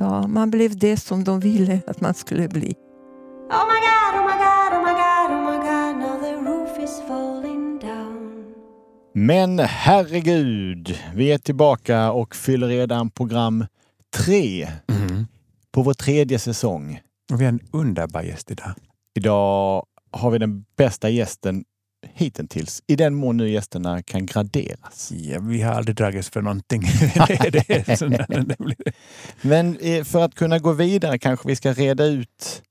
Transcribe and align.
Ja, 0.00 0.26
man 0.26 0.50
blev 0.50 0.78
det 0.78 0.96
som 0.96 1.24
de 1.24 1.40
ville 1.40 1.80
att 1.86 2.00
man 2.00 2.14
skulle 2.14 2.48
bli. 2.48 2.74
Oh 3.50 3.64
my 3.68 3.78
god, 3.86 4.20
oh 4.20 4.26
my 4.26 4.36
god, 4.44 4.72
oh 4.72 4.84
my 4.84 4.92
god, 4.92 5.30
oh 5.30 5.42
my 5.50 5.56
god, 5.56 5.96
now 5.98 6.20
the 6.20 6.50
roof 6.50 6.84
is 6.84 7.02
falling 7.08 7.78
down. 7.78 8.54
Men 9.14 9.58
herregud, 9.58 10.98
vi 11.14 11.32
är 11.32 11.38
tillbaka 11.38 12.12
och 12.12 12.36
fyller 12.36 12.68
redan 12.68 13.10
program 13.10 13.66
tre 14.16 14.68
på 15.72 15.82
vår 15.82 15.94
tredje 15.94 16.38
säsong. 16.38 17.00
Och 17.32 17.40
vi 17.40 17.44
har 17.44 17.52
en 17.52 17.60
underbar 17.72 18.22
gäst 18.22 18.50
idag. 18.50 18.72
Idag 19.14 19.84
har 20.10 20.30
vi 20.30 20.38
den 20.38 20.64
bästa 20.76 21.08
gästen 21.08 21.64
hittills, 22.14 22.82
i 22.86 22.96
den 22.96 23.14
mån 23.14 23.36
nu 23.36 23.50
gästerna 23.50 24.02
kan 24.02 24.26
graderas. 24.26 25.12
Ja, 25.12 25.40
vi 25.40 25.62
har 25.62 25.72
aldrig 25.72 25.96
dragits 25.96 26.30
för 26.30 26.42
någonting. 26.42 26.82
det, 27.52 27.64
det, 27.68 28.56
Men 29.40 29.76
eh, 29.76 30.04
för 30.04 30.24
att 30.24 30.34
kunna 30.34 30.58
gå 30.58 30.72
vidare 30.72 31.18
kanske 31.18 31.48
vi 31.48 31.56
ska 31.56 31.72
reda 31.72 32.04
ut 32.04 32.62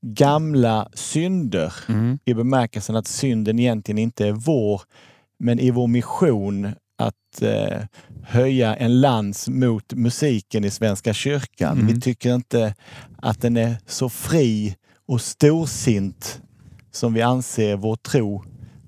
gamla 0.00 0.88
synder 0.94 1.74
Mm. 1.88 2.18
i 2.24 2.34
bemärkelsen 2.34 2.96
att 2.96 3.06
synden 3.06 3.58
egentligen 3.58 3.98
inte 3.98 4.26
är 4.26 4.32
vår, 4.32 4.82
men 5.38 5.58
i 5.58 5.70
vår 5.70 5.86
mission 5.86 6.72
att 6.98 7.42
eh, 7.42 7.80
höja 8.22 8.76
en 8.76 9.00
lans 9.00 9.48
mot 9.48 9.92
musiken 9.92 10.64
i 10.64 10.70
Svenska 10.70 11.14
kyrkan. 11.14 11.78
Mm. 11.78 11.86
Vi 11.94 12.00
tycker 12.00 12.34
inte 12.34 12.74
att 13.16 13.40
den 13.40 13.56
är 13.56 13.76
så 13.86 14.08
fri 14.08 14.76
och 15.06 15.20
storsint 15.20 16.40
som 16.90 17.14
vi 17.14 17.22
anser 17.22 17.76
vår 17.76 17.96
tro 17.96 18.44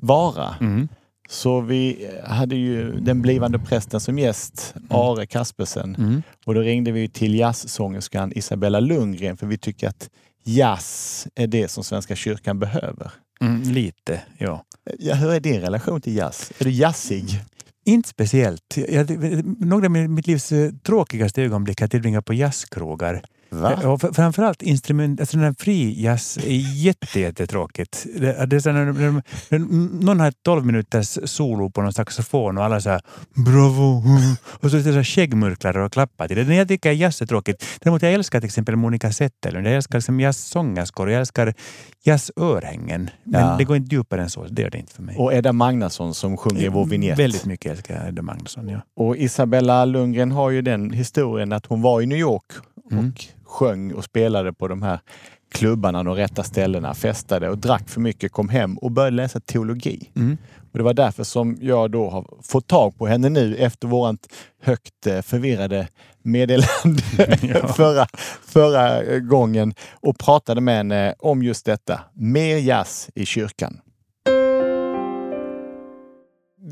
vara. 0.07 0.55
Mm. 0.61 0.89
Så 1.29 1.61
vi 1.61 2.11
hade 2.25 2.57
ju 2.57 3.01
den 3.01 3.23
blivande 3.23 3.59
prästen 3.59 4.01
som 4.01 4.19
gäst, 4.19 4.75
Are 4.89 5.27
Kaspersen. 5.27 5.95
Mm. 5.95 6.23
Och 6.47 6.55
då 6.55 6.61
ringde 6.61 6.93
vi 6.93 7.09
till 7.09 7.35
jazzsångerskan 7.35 8.33
Isabella 8.35 8.81
Lundgren 8.81 9.37
för 9.37 9.47
vi 9.47 9.59
tycker 9.59 9.89
att 9.89 10.11
jazz 10.45 11.29
är 11.35 11.47
det 11.47 11.69
som 11.69 11.85
Svenska 11.85 12.17
kyrkan 12.17 12.59
behöver. 12.59 13.11
Mm, 13.41 13.63
lite, 13.63 14.21
ja. 14.39 14.65
Ja, 14.99 15.15
hur 15.15 15.33
är 15.33 15.41
din 15.41 15.61
relation 15.61 16.01
till 16.01 16.17
jazz? 16.17 16.53
Är 16.59 16.65
du 16.65 16.71
jazzig? 16.71 17.41
Inte 17.85 18.09
speciellt. 18.09 18.77
Jag, 18.89 19.11
några 19.61 19.87
av 19.87 19.91
mitt 19.91 20.27
livs 20.27 20.53
tråkigaste 20.83 21.43
ögonblick 21.43 21.81
har 21.81 21.89
tillbringat 21.89 22.25
på 22.25 22.35
jazzkrogar. 22.35 23.23
Va? 23.51 23.75
Och 23.75 24.01
fr- 24.01 24.13
framförallt 24.13 24.63
instrument, 24.63 25.21
alltså 25.21 25.37
den 25.37 25.45
här 25.47 25.55
fri 25.59 26.03
jazz 26.03 26.37
är 26.39 26.75
jätte, 26.85 27.21
jättetråkigt. 27.21 28.07
Det, 28.19 28.47
det 28.47 28.57
är 28.57 28.61
så 28.61 28.73
när, 28.73 28.85
när, 28.85 29.23
när 29.49 29.59
någon 30.05 30.21
har 30.21 30.29
ett 30.29 30.43
12 30.43 30.67
minuters 30.67 31.19
solo 31.25 31.71
på 31.71 31.83
någon 31.83 31.93
saxofon 31.93 32.59
och 32.59 32.65
alla 32.65 32.81
så 32.81 32.91
här 32.91 33.01
bravo 33.35 34.03
mm", 34.07 34.35
och 34.45 34.71
så 34.71 34.83
så 34.83 35.03
skäggmurklare 35.05 35.85
och 35.85 35.93
klappar 35.93 36.29
till 36.29 36.47
det. 36.49 36.55
Jag 36.55 36.69
tycker 36.69 36.93
jazz 36.93 37.23
är 37.23 37.27
tråkigt. 37.27 37.65
Däremot 37.81 38.03
jag 38.03 38.13
älskar 38.13 38.41
till 38.41 38.47
exempel 38.47 38.77
Monica 38.77 39.13
Zetterlund. 39.13 39.67
Jag 39.67 39.75
älskar 39.75 39.99
liksom 39.99 40.21
jazzsångerskor 40.21 41.07
och 41.07 41.13
jag 41.13 41.21
älskar 41.21 41.55
jazzörhängen. 42.05 43.11
Men 43.25 43.41
Ja. 43.41 43.55
det 43.59 43.65
går 43.65 43.77
inte 43.77 43.95
djupare 43.95 44.23
än 44.23 44.31
så. 44.31 44.45
Det 44.51 44.63
gör 44.63 44.71
det 44.71 44.79
inte 44.79 44.93
för 44.93 45.03
mig. 45.03 45.17
Och 45.17 45.33
Edda 45.35 45.53
Magnusson 45.53 46.15
som 46.15 46.37
sjunger 46.37 46.69
vår 46.71 46.85
vignett. 46.87 47.19
Väldigt 47.19 47.45
mycket 47.45 47.73
älskar 47.73 47.95
jag 47.97 48.09
Edda 48.09 48.23
Magnusson. 48.23 48.69
Ja. 48.69 48.81
Och 48.97 49.17
Isabella 49.17 49.85
Lundgren 49.85 50.33
har 50.33 50.51
ju 50.51 50.63
den 50.63 50.91
historien 50.91 51.53
att 51.53 51.67
hon 51.67 51.83
var 51.83 52.01
i 52.01 52.07
New 52.07 52.19
York 52.19 52.45
och 52.85 52.93
Mm. 52.93 53.13
Sjöng 53.47 53.93
och 53.93 54.05
spelade 54.05 54.53
på 54.53 54.69
de 54.69 54.83
här 54.83 55.01
klubbarna, 55.53 56.03
de 56.03 56.15
rätta 56.15 56.43
ställena, 56.43 56.95
festade 56.95 57.51
och 57.51 57.59
drack 57.59 57.89
för 57.89 58.01
mycket, 58.01 58.33
kom 58.33 58.49
hem 58.49 58.79
och 58.79 58.91
började 58.91 59.17
läsa 59.17 59.41
teologi. 59.41 60.11
Mm. 60.17 60.37
Och 60.73 60.79
det 60.79 60.85
var 60.85 60.95
därför 60.95 61.25
som 61.25 61.59
jag 61.61 61.91
då 61.91 62.11
har 62.11 62.27
fått 62.43 62.67
tag 62.67 62.99
på 62.99 63.07
henne 63.07 63.29
nu 63.29 63.57
efter 63.57 63.89
vårt 63.89 64.21
högt 64.63 65.07
eh, 65.07 65.23
förvirrade 65.23 65.89
meddelande 66.23 67.03
Ja. 67.43 67.69
förra, 67.77 68.07
förra 68.43 69.03
eh, 69.03 69.19
gången 69.19 69.75
och 69.93 70.19
pratade 70.19 70.61
med 70.61 70.77
henne 70.77 71.15
om 71.19 71.43
just 71.43 71.67
detta. 71.67 72.01
Mer 72.15 72.57
jazz 72.57 73.11
i 73.15 73.27
kyrkan. 73.27 73.81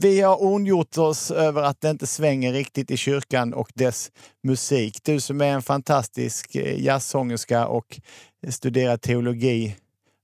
Vi 0.02 0.20
har 0.20 0.44
ondgjort 0.44 0.98
oss 0.98 1.30
över 1.30 1.62
att 1.62 1.80
det 1.80 1.90
inte 1.90 2.06
svänger 2.06 2.52
riktigt 2.52 2.90
i 2.90 2.96
kyrkan 2.96 3.54
och 3.54 3.68
dess 3.74 4.12
musik. 4.42 5.00
Du 5.04 5.20
som 5.20 5.40
är 5.40 5.52
en 5.52 5.62
fantastisk 5.62 6.54
eh, 6.54 6.84
jazzsångerska 6.84 7.66
och 7.66 8.00
studerar 8.48 8.96
teologi, 8.96 9.76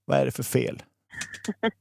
vad 0.05 0.19
är 0.19 0.25
det 0.25 0.31
för 0.31 0.43
fel? 0.43 0.83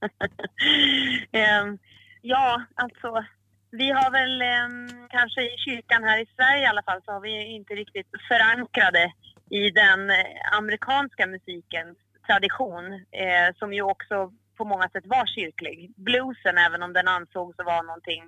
Ehm, 1.31 1.77
ja, 2.21 2.63
alltså 2.75 3.25
vi 3.71 3.91
har 3.91 4.11
väl 4.11 4.41
ehm, 4.41 5.07
kanske 5.09 5.41
i 5.41 5.57
kyrkan 5.57 6.03
här 6.03 6.21
i 6.21 6.25
Sverige 6.35 6.63
i 6.63 6.65
alla 6.65 6.83
fall 6.83 7.01
så 7.05 7.11
har 7.11 7.19
vi 7.19 7.55
inte 7.55 7.73
riktigt 7.73 8.07
förankrade 8.27 9.13
i 9.49 9.69
den 9.69 10.09
eh, 10.09 10.57
amerikanska 10.57 11.27
musikens 11.27 11.97
tradition 12.27 12.93
eh, 12.93 13.55
som 13.59 13.73
ju 13.73 13.81
också 13.81 14.31
på 14.59 14.65
många 14.73 14.87
sätt 14.89 15.05
var 15.15 15.25
kyrklig. 15.35 15.77
Bluesen, 16.07 16.57
även 16.67 16.81
om 16.85 16.93
den 16.93 17.07
ansågs 17.07 17.57
vara 17.71 17.81
någonting 17.89 18.23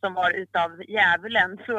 som 0.00 0.10
var 0.20 0.30
utav 0.42 0.68
djävulen 0.96 1.50
så 1.66 1.76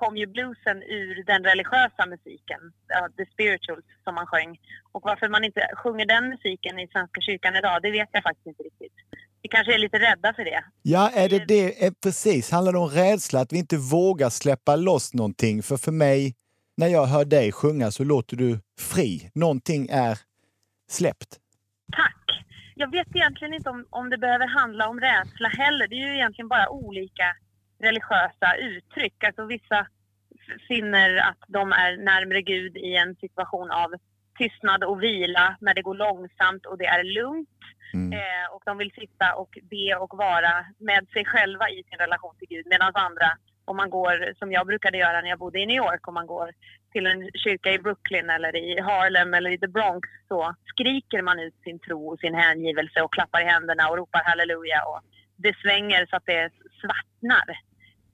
kom 0.00 0.16
ju 0.16 0.26
bluesen 0.26 0.78
ur 0.98 1.14
den 1.30 1.44
religiösa 1.50 2.02
musiken, 2.14 2.60
ja, 2.94 3.00
the 3.16 3.26
spirituals 3.32 3.88
som 4.04 4.14
man 4.14 4.26
sjöng. 4.26 4.52
Och 4.92 5.02
varför 5.08 5.28
man 5.28 5.44
inte 5.44 5.62
sjunger 5.82 6.06
den 6.06 6.24
musiken 6.34 6.78
i 6.78 6.88
Svenska 6.94 7.20
kyrkan 7.20 7.56
idag, 7.56 7.82
det 7.82 7.90
vet 7.90 8.08
jag 8.12 8.22
faktiskt 8.22 8.46
inte 8.46 8.62
riktigt. 8.62 8.96
Vi 9.42 9.48
kanske 9.48 9.74
är 9.74 9.78
lite 9.78 9.98
rädda 9.98 10.34
för 10.36 10.44
det. 10.44 10.64
Ja, 10.82 11.10
är 11.14 11.28
det 11.28 11.44
det? 11.54 11.84
Eh, 11.84 11.92
Precis. 12.02 12.50
Handlar 12.50 12.72
det 12.72 12.78
om 12.78 12.88
rädsla 12.88 13.40
att 13.40 13.52
vi 13.52 13.58
inte 13.58 13.76
vågar 13.76 14.30
släppa 14.30 14.76
loss 14.76 15.14
någonting? 15.14 15.62
För 15.62 15.76
för 15.76 15.92
mig, 15.92 16.34
när 16.76 16.86
jag 16.86 17.06
hör 17.06 17.24
dig 17.24 17.52
sjunga 17.52 17.90
så 17.90 18.04
låter 18.04 18.36
du 18.36 18.60
fri. 18.80 19.30
Någonting 19.34 19.88
är 19.90 20.18
släppt. 20.90 21.38
Tack! 21.96 22.17
Jag 22.80 22.90
vet 22.90 23.16
egentligen 23.16 23.54
inte 23.54 23.70
om, 23.70 23.86
om 23.90 24.10
det 24.10 24.18
behöver 24.18 24.46
handla 24.46 24.88
om 24.88 25.00
rädsla 25.00 25.48
heller. 25.48 25.88
Det 25.88 25.94
är 25.94 26.06
ju 26.08 26.14
egentligen 26.14 26.48
bara 26.48 26.68
olika 26.68 27.36
religiösa 27.82 28.54
uttryck. 28.58 29.24
Alltså 29.24 29.44
vissa 29.44 29.86
finner 30.68 31.16
att 31.16 31.42
de 31.48 31.72
är 31.72 31.96
närmare 31.96 32.42
Gud 32.42 32.76
i 32.76 32.96
en 32.96 33.14
situation 33.14 33.70
av 33.70 33.90
tystnad 34.38 34.84
och 34.84 35.02
vila 35.02 35.56
när 35.60 35.74
det 35.74 35.82
går 35.82 35.94
långsamt 35.94 36.66
och 36.66 36.78
det 36.78 36.86
är 36.86 37.04
lugnt. 37.04 37.48
Mm. 37.94 38.12
Eh, 38.12 38.46
och 38.52 38.62
de 38.64 38.78
vill 38.78 38.90
sitta 38.90 39.34
och 39.34 39.58
be 39.70 39.96
och 39.96 40.18
vara 40.18 40.66
med 40.78 41.08
sig 41.12 41.24
själva 41.24 41.68
i 41.68 41.82
sin 41.88 41.98
relation 41.98 42.34
till 42.38 42.48
Gud. 42.48 42.66
Medan 42.66 42.92
andra, 42.94 43.28
om 43.68 43.76
man 43.76 43.90
går, 43.90 44.34
som 44.38 44.52
jag 44.52 44.66
brukade 44.66 44.98
göra 44.98 45.20
när 45.20 45.28
jag 45.28 45.38
bodde 45.38 45.60
i 45.60 45.66
New 45.66 45.76
York, 45.76 46.08
om 46.08 46.14
man 46.14 46.26
går 46.26 46.50
till 46.92 47.06
en 47.06 47.30
kyrka 47.34 47.72
i 47.72 47.78
Brooklyn 47.78 48.30
eller 48.30 48.56
i 48.56 48.80
Harlem 48.80 49.34
eller 49.34 49.50
i 49.50 49.58
The 49.58 49.68
Bronx 49.68 50.08
så 50.28 50.54
skriker 50.66 51.22
man 51.22 51.38
ut 51.38 51.54
sin 51.64 51.78
tro 51.78 52.08
och 52.08 52.18
sin 52.18 52.34
hängivelse 52.34 53.02
och 53.02 53.12
klappar 53.12 53.40
i 53.40 53.44
händerna 53.44 53.88
och 53.88 53.96
ropar 53.96 54.22
halleluja 54.24 54.82
och 54.90 55.00
det 55.36 55.54
svänger 55.62 56.06
så 56.10 56.16
att 56.16 56.26
det 56.26 56.50
svartnar. 56.80 57.48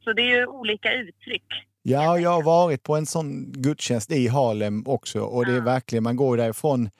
Så 0.04 0.12
det 0.12 0.22
är 0.22 0.36
ju 0.36 0.46
olika 0.46 0.92
uttryck. 0.92 1.46
Ja, 1.82 2.18
jag 2.18 2.30
har 2.30 2.42
varit 2.42 2.82
på 2.82 2.96
en 2.96 3.06
sån 3.06 3.52
gudstjänst 3.52 4.10
i 4.10 4.28
Harlem 4.28 4.82
också 4.86 5.20
och 5.20 5.46
det 5.46 5.52
är 5.52 5.60
verkligen, 5.60 6.04
man 6.04 6.16
går 6.16 6.36
därifrån 6.36 6.90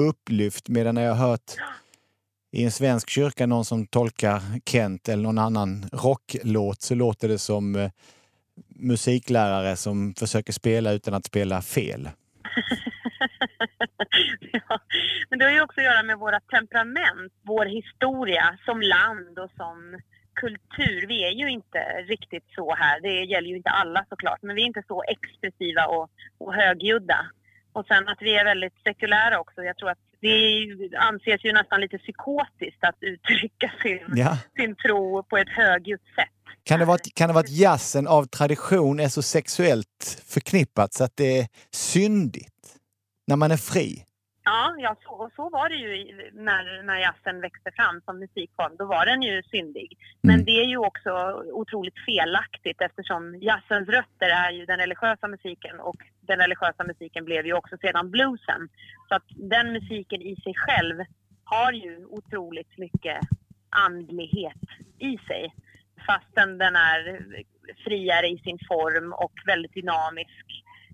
upplyft 0.00 0.68
medan 0.68 0.96
jag 0.96 1.14
har 1.14 1.28
hört 1.28 1.50
i 2.52 2.64
en 2.64 2.70
svensk 2.70 3.10
kyrka 3.10 3.46
någon 3.46 3.64
som 3.64 3.86
tolkar 3.86 4.40
Kent 4.64 5.08
eller 5.08 5.22
någon 5.22 5.38
annan 5.38 5.84
rocklåt 5.92 6.82
så 6.82 6.94
låter 6.94 7.28
det 7.28 7.38
som 7.38 7.76
eh, 7.76 7.90
musiklärare 8.68 9.76
som 9.76 10.14
försöker 10.18 10.52
spela 10.52 10.92
utan 10.92 11.14
att 11.14 11.24
spela 11.24 11.62
fel. 11.62 12.08
ja. 14.52 14.78
Men 15.30 15.38
det 15.38 15.44
har 15.44 15.52
ju 15.52 15.62
också 15.62 15.80
att 15.80 15.84
göra 15.84 16.02
med 16.02 16.18
våra 16.18 16.40
temperament, 16.40 17.32
vår 17.42 17.66
historia 17.66 18.58
som 18.64 18.80
land 18.80 19.38
och 19.38 19.50
som 19.56 20.00
kultur. 20.34 21.06
Vi 21.08 21.24
är 21.24 21.30
ju 21.30 21.50
inte 21.50 21.78
riktigt 22.08 22.44
så 22.54 22.74
här. 22.74 23.00
Det 23.00 23.24
gäller 23.24 23.48
ju 23.48 23.56
inte 23.56 23.70
alla 23.70 24.04
såklart, 24.08 24.42
men 24.42 24.56
vi 24.56 24.62
är 24.62 24.66
inte 24.66 24.82
så 24.88 25.02
expressiva 25.02 25.86
och, 25.86 26.10
och 26.38 26.54
högljudda. 26.54 27.26
Och 27.72 27.86
sen 27.86 28.08
att 28.08 28.22
vi 28.22 28.36
är 28.36 28.44
väldigt 28.44 28.82
sekulära 28.84 29.40
också. 29.40 29.62
Jag 29.62 29.76
tror 29.76 29.90
att 29.90 30.09
det 30.20 30.96
anses 30.96 31.44
ju 31.44 31.52
nästan 31.52 31.80
lite 31.80 31.98
psykotiskt 31.98 32.78
att 32.84 32.96
uttrycka 33.00 33.72
sin, 33.82 34.00
Ja. 34.16 34.38
sin 34.56 34.76
tro 34.76 35.22
på 35.22 35.36
ett 35.36 35.48
högljutt 35.48 36.04
sätt. 36.16 36.28
Kan 36.62 36.78
det, 36.78 36.84
vara 36.84 36.94
att, 36.94 37.14
kan 37.14 37.28
det 37.28 37.32
vara 37.34 37.44
att 37.44 37.50
jazzen 37.50 38.06
av 38.06 38.24
tradition 38.24 39.00
är 39.00 39.08
så 39.08 39.22
sexuellt 39.22 40.22
förknippat 40.26 40.94
så 40.94 41.04
att 41.04 41.16
det 41.16 41.38
är 41.38 41.46
syndigt 41.72 42.76
när 43.26 43.36
man 43.36 43.50
är 43.50 43.56
fri? 43.56 44.04
Ja, 44.50 44.74
ja 44.78 44.96
så, 45.02 45.10
och 45.10 45.32
så 45.36 45.48
var 45.50 45.68
det 45.68 45.74
ju 45.74 45.90
när, 46.32 46.82
när 46.82 46.98
jazzen 46.98 47.40
växte 47.40 47.70
fram 47.78 48.00
som 48.04 48.18
musikform. 48.18 48.76
Då 48.78 48.84
var 48.84 49.06
den 49.06 49.22
ju 49.22 49.42
syndig. 49.42 49.98
Men 50.22 50.34
Mm. 50.34 50.44
det 50.44 50.56
är 50.62 50.68
ju 50.74 50.78
också 50.78 51.12
otroligt 51.62 51.98
felaktigt 52.06 52.80
eftersom 52.80 53.22
jazzens 53.40 53.88
rötter 53.88 54.28
är 54.44 54.50
ju 54.50 54.64
den 54.66 54.78
religiösa 54.78 55.28
musiken 55.28 55.80
och 55.80 55.96
den 56.20 56.38
religiösa 56.38 56.84
musiken 56.84 57.24
blev 57.24 57.46
ju 57.46 57.52
också 57.52 57.76
sedan 57.76 58.10
bluesen. 58.10 58.68
Så 59.08 59.14
att 59.14 59.28
den 59.54 59.72
musiken 59.72 60.22
i 60.22 60.36
sig 60.44 60.54
själv 60.56 60.96
har 61.44 61.72
ju 61.72 62.04
otroligt 62.18 62.78
mycket 62.78 63.18
andlighet 63.86 64.64
i 64.98 65.18
sig. 65.28 65.54
Fastän 66.06 66.58
den 66.58 66.76
är 66.76 67.00
friare 67.84 68.26
i 68.28 68.38
sin 68.38 68.58
form 68.68 69.12
och 69.12 69.32
väldigt 69.46 69.74
dynamisk 69.74 70.46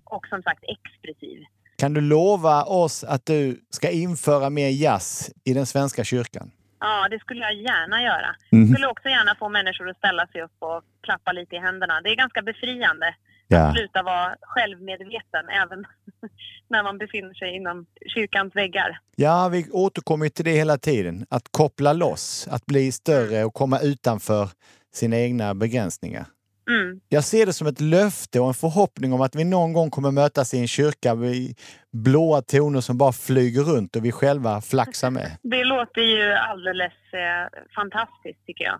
och 0.03 0.27
som 0.27 0.43
sagt 0.43 0.63
expressiv. 0.75 1.43
Kan 1.79 1.93
du 1.93 2.01
lova 2.01 2.63
oss 2.63 3.03
att 3.03 3.25
du 3.25 3.61
ska 3.69 3.89
införa 3.89 4.49
mer 4.49 4.69
jazz 4.69 5.31
i 5.43 5.53
den 5.53 5.65
svenska 5.65 6.03
kyrkan? 6.03 6.51
Ja, 6.79 7.07
det 7.09 7.19
skulle 7.19 7.41
jag 7.41 7.53
gärna 7.53 8.01
göra. 8.01 8.35
Mhm. 8.51 8.61
Jag 8.61 8.69
skulle 8.69 8.87
också 8.87 9.09
gärna 9.09 9.35
få 9.39 9.49
människor 9.49 9.89
att 9.89 9.97
ställa 9.97 10.27
sig 10.27 10.41
upp 10.41 10.55
och 10.59 10.83
klappa 11.03 11.31
lite 11.31 11.55
i 11.55 11.59
händerna. 11.59 12.01
Det 12.01 12.09
är 12.09 12.15
ganska 12.15 12.41
befriande. 12.41 13.15
Ja. 13.47 13.73
Sluta 13.73 14.03
vara 14.03 14.35
självmedveten 14.41 15.49
även 15.63 15.85
när 16.69 16.83
man 16.83 16.97
befinner 16.97 17.33
sig 17.33 17.55
inom 17.55 17.85
kyrkans 18.15 18.55
väggar. 18.55 18.99
Ja, 19.15 19.49
vi 19.49 19.69
återkommer 19.71 20.29
till 20.29 20.45
det 20.45 20.51
hela 20.51 20.77
tiden. 20.77 21.25
Att 21.29 21.51
koppla 21.51 21.93
loss, 21.93 22.47
att 22.51 22.65
bli 22.65 22.91
större 22.91 23.43
och 23.43 23.53
komma 23.53 23.79
utanför 23.79 24.49
sina 24.93 25.17
egna 25.17 25.55
begränsningar. 25.55 26.25
Mm. 26.69 26.99
Jag 27.09 27.23
ser 27.23 27.45
det 27.45 27.53
som 27.53 27.67
ett 27.67 27.81
löfte 27.81 28.39
och 28.39 28.47
en 28.47 28.53
förhoppning 28.53 29.13
om 29.13 29.21
att 29.21 29.35
vi 29.35 29.43
någon 29.43 29.73
gång 29.73 29.89
kommer 29.89 30.11
mötas 30.11 30.53
i 30.53 30.59
en 30.59 30.67
kyrka 30.67 31.15
med 31.15 31.53
blåa 31.93 32.41
toner 32.41 32.81
som 32.81 32.97
bara 32.97 33.11
flyger 33.11 33.61
runt 33.61 33.95
och 33.95 34.05
vi 34.05 34.11
själva 34.11 34.61
flaxar 34.61 35.09
med. 35.09 35.31
Det 35.41 35.63
låter 35.63 36.01
ju 36.01 36.33
alldeles 36.33 36.93
eh, 37.13 37.59
fantastiskt 37.75 38.45
tycker 38.45 38.63
jag. 38.63 38.79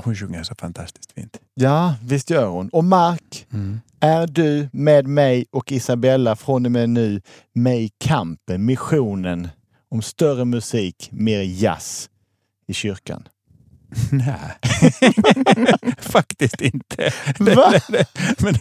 Och 0.00 0.04
hon 0.04 0.14
sjunger 0.14 0.42
så 0.42 0.54
fantastiskt 0.54 1.12
fint. 1.12 1.40
Ja, 1.54 1.94
visst 2.02 2.30
gör 2.30 2.46
hon. 2.46 2.68
Och 2.68 2.84
Mark, 2.84 3.46
är 4.00 4.26
du 4.26 4.68
med 4.72 5.06
mig 5.06 5.46
och 5.50 5.72
Isabella 5.72 6.36
från 6.36 6.66
och 6.66 6.72
med 6.72 6.88
nu 6.90 7.20
med 7.52 7.80
i 7.80 7.90
kampen, 7.98 8.64
missionen 8.64 9.48
om 9.88 10.02
större 10.02 10.44
musik, 10.44 11.08
mer 11.12 11.40
jazz 11.42 12.10
i 12.66 12.74
kyrkan? 12.74 13.28
Nej, 14.10 14.36
faktiskt 15.98 16.60
inte. 16.60 17.12
Va? 17.38 17.72
men 18.38 18.54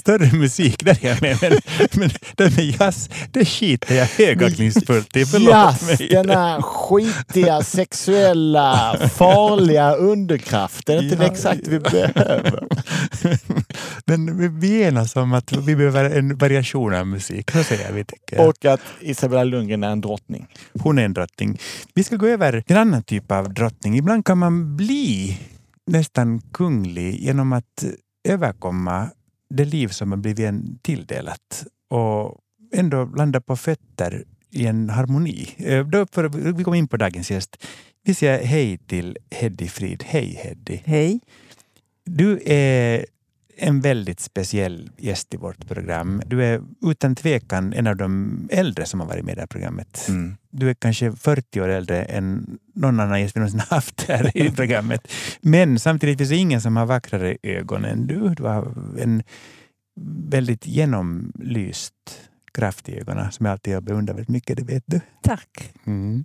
större 0.00 0.32
musik, 0.32 0.84
där 0.84 0.98
är 1.04 1.08
jag 1.08 1.22
med. 1.22 1.38
Men, 1.42 1.58
men 1.92 2.10
det 2.36 2.56
med 2.56 2.64
jazz, 2.80 3.10
det 3.30 3.44
skiter 3.44 3.94
jag 3.94 4.06
högaktningsfullt 4.06 5.16
i. 5.16 5.26
Förlåt 5.26 5.50
Jazz, 5.50 5.82
mig. 5.98 6.08
den 6.10 6.30
här 6.30 6.62
skitiga, 6.62 7.62
sexuella, 7.62 8.96
farliga 9.14 9.94
underkraften. 9.94 10.98
Är 10.98 11.02
inte 11.02 11.16
det 11.16 11.24
Ja, 11.24 11.32
exakt 11.32 11.68
vi 11.68 11.78
behöver? 11.78 12.64
Men 14.04 14.60
vi- 14.60 14.82
enas 14.82 15.16
om 15.16 15.32
att 15.32 15.52
vi 15.52 15.76
behöver 15.76 16.04
en 16.18 16.36
variation 16.38 16.94
av 16.94 17.06
musik. 17.06 17.50
Så 17.50 17.62
säger 17.62 17.92
vi, 17.92 18.04
tycker. 18.04 18.48
Och 18.48 18.64
att 18.64 18.80
Isabella 19.00 19.44
Lundgren 19.44 19.84
är 19.84 19.88
en 19.90 20.00
drottning. 20.00 20.46
Hon 20.80 20.98
är 20.98 21.04
en 21.04 21.12
drottning. 21.12 21.58
Vi 21.94 22.04
ska 22.04 22.16
gå 22.16 22.26
över 22.26 22.60
till 22.60 22.76
en 22.76 22.82
annan 22.82 23.02
typ 23.02 23.32
av 23.32 23.54
drottning. 23.54 23.96
Ibland 23.98 24.24
kan 24.26 24.38
man 24.38 24.75
bli 24.76 25.38
nästan 25.86 26.40
kunglig 26.40 27.20
genom 27.20 27.52
att 27.52 27.84
överkomma 28.28 29.10
det 29.50 29.64
liv 29.64 29.88
som 29.88 30.10
har 30.10 30.18
blivit 30.18 30.46
en 30.46 30.78
tilldelat 30.82 31.66
och 31.90 32.38
ändå 32.72 33.04
landa 33.04 33.40
på 33.40 33.56
fötter 33.56 34.24
i 34.50 34.66
en 34.66 34.90
harmoni. 34.90 35.54
Eh, 35.56 35.86
Då 35.86 36.06
för, 36.12 36.28
vi 36.28 36.64
kommer 36.64 36.76
in 36.78 36.88
på 36.88 36.96
dagens 36.96 37.30
gäst. 37.30 37.66
Vi 38.04 38.14
säger 38.14 38.46
hej 38.46 38.78
till 38.78 39.18
Heddy 39.30 39.68
Frid. 39.68 40.04
Hej 40.06 40.40
Heddy! 40.44 40.80
Hej. 40.84 41.20
Du 42.04 42.40
är 42.46 43.06
en 43.58 43.80
väldigt 43.80 44.20
speciell 44.20 44.90
gäst 44.98 45.34
i 45.34 45.36
vårt 45.36 45.68
program. 45.68 46.22
Du 46.26 46.44
är 46.44 46.62
utan 46.82 47.14
tvekan 47.14 47.72
en 47.72 47.86
av 47.86 47.96
de 47.96 48.48
äldre 48.50 48.86
som 48.86 49.00
har 49.00 49.06
varit 49.06 49.24
med 49.24 49.32
i 49.32 49.34
det 49.34 49.40
här 49.42 49.46
programmet. 49.46 50.06
Mm. 50.08 50.36
Du 50.50 50.70
är 50.70 50.74
kanske 50.74 51.12
40 51.12 51.60
år 51.60 51.68
äldre 51.68 52.02
än 52.02 52.58
någon 52.74 53.00
annan 53.00 53.20
gäst 53.20 53.36
vi 53.36 53.40
någonsin 53.40 53.60
haft 53.60 54.02
här 54.08 54.36
i 54.36 54.50
programmet. 54.56 55.12
Men 55.40 55.78
samtidigt 55.78 56.18
finns 56.18 56.30
det 56.30 56.36
ingen 56.36 56.60
som 56.60 56.76
har 56.76 56.86
vackrare 56.86 57.36
ögon 57.42 57.84
än 57.84 58.06
du. 58.06 58.28
Du 58.34 58.42
har 58.42 58.74
en 58.98 59.22
väldigt 60.30 60.66
genomlyst 60.66 61.94
kraft 62.54 62.88
i 62.88 62.98
ögonen 63.00 63.32
som 63.32 63.46
jag 63.46 63.52
alltid 63.52 63.74
har 63.74 63.80
beundrat 63.80 64.16
väldigt 64.16 64.28
mycket, 64.28 64.56
det 64.56 64.64
vet 64.64 64.84
du. 64.86 65.00
Tack. 65.22 65.72
Mm. 65.86 66.24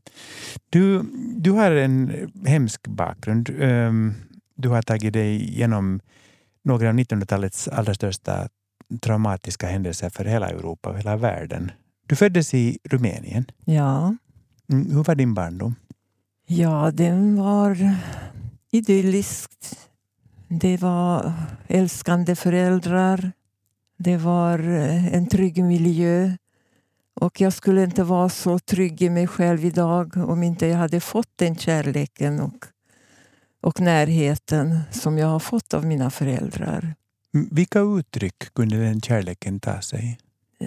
Du, 0.70 1.04
du 1.38 1.52
har 1.52 1.72
en 1.72 2.12
hemsk 2.46 2.88
bakgrund. 2.88 3.50
Ehm, 3.60 4.14
Du 4.56 4.70
har 4.70 4.82
tagit 4.82 5.14
dig 5.14 5.42
igenom 5.42 6.00
några 6.64 6.90
av 6.90 6.96
1900-talets 6.96 7.68
allra 7.68 7.94
största 7.94 8.50
traumatiska 9.02 9.68
händelser 9.68 10.10
för 10.10 10.26
hela 10.26 10.50
Europa 10.50 10.90
och 10.90 10.98
hela 10.98 11.18
världen. 11.18 11.72
Du 12.08 12.16
föddes 12.16 12.54
i 12.54 12.78
Rumänien. 12.84 13.46
Ja. 13.66 14.16
Mm, 14.72 14.92
Hur 14.96 15.04
var 15.04 15.16
din 15.16 15.34
barndom? 15.34 15.76
ja, 16.48 16.92
den 16.94 17.36
var 17.36 17.96
idyllisk. 18.72 19.52
Det 20.48 20.78
var 20.78 21.34
älskande 21.68 22.36
föräldrar. 22.36 23.32
Det 23.98 24.18
var 24.18 24.60
eh, 24.60 25.14
en 25.16 25.28
trygg 25.28 25.64
miljö. 25.64 26.32
Och 27.14 27.42
jag 27.42 27.54
skulle 27.54 27.84
inte 27.84 28.04
vara 28.04 28.30
så 28.30 28.60
trygg 28.60 29.02
i 29.02 29.10
mig 29.10 29.28
själv 29.28 29.66
idag 29.66 30.18
om 30.18 30.44
inte 30.44 30.68
jag 30.68 30.78
hade 30.78 31.00
fått 31.00 31.30
den 31.36 31.56
kärleken 31.56 32.40
och, 32.40 32.66
och 33.62 33.82
närheten 33.82 34.80
som 34.92 35.18
jag 35.18 35.28
har 35.28 35.40
fått 35.40 35.74
av 35.74 35.86
mina 35.86 36.10
föräldrar. 36.10 36.96
Vilka 37.52 37.80
uttryck 37.80 38.54
kunde 38.54 38.78
den 38.78 39.02
kärleken 39.02 39.60
ta 39.60 39.82
sig? 39.82 40.20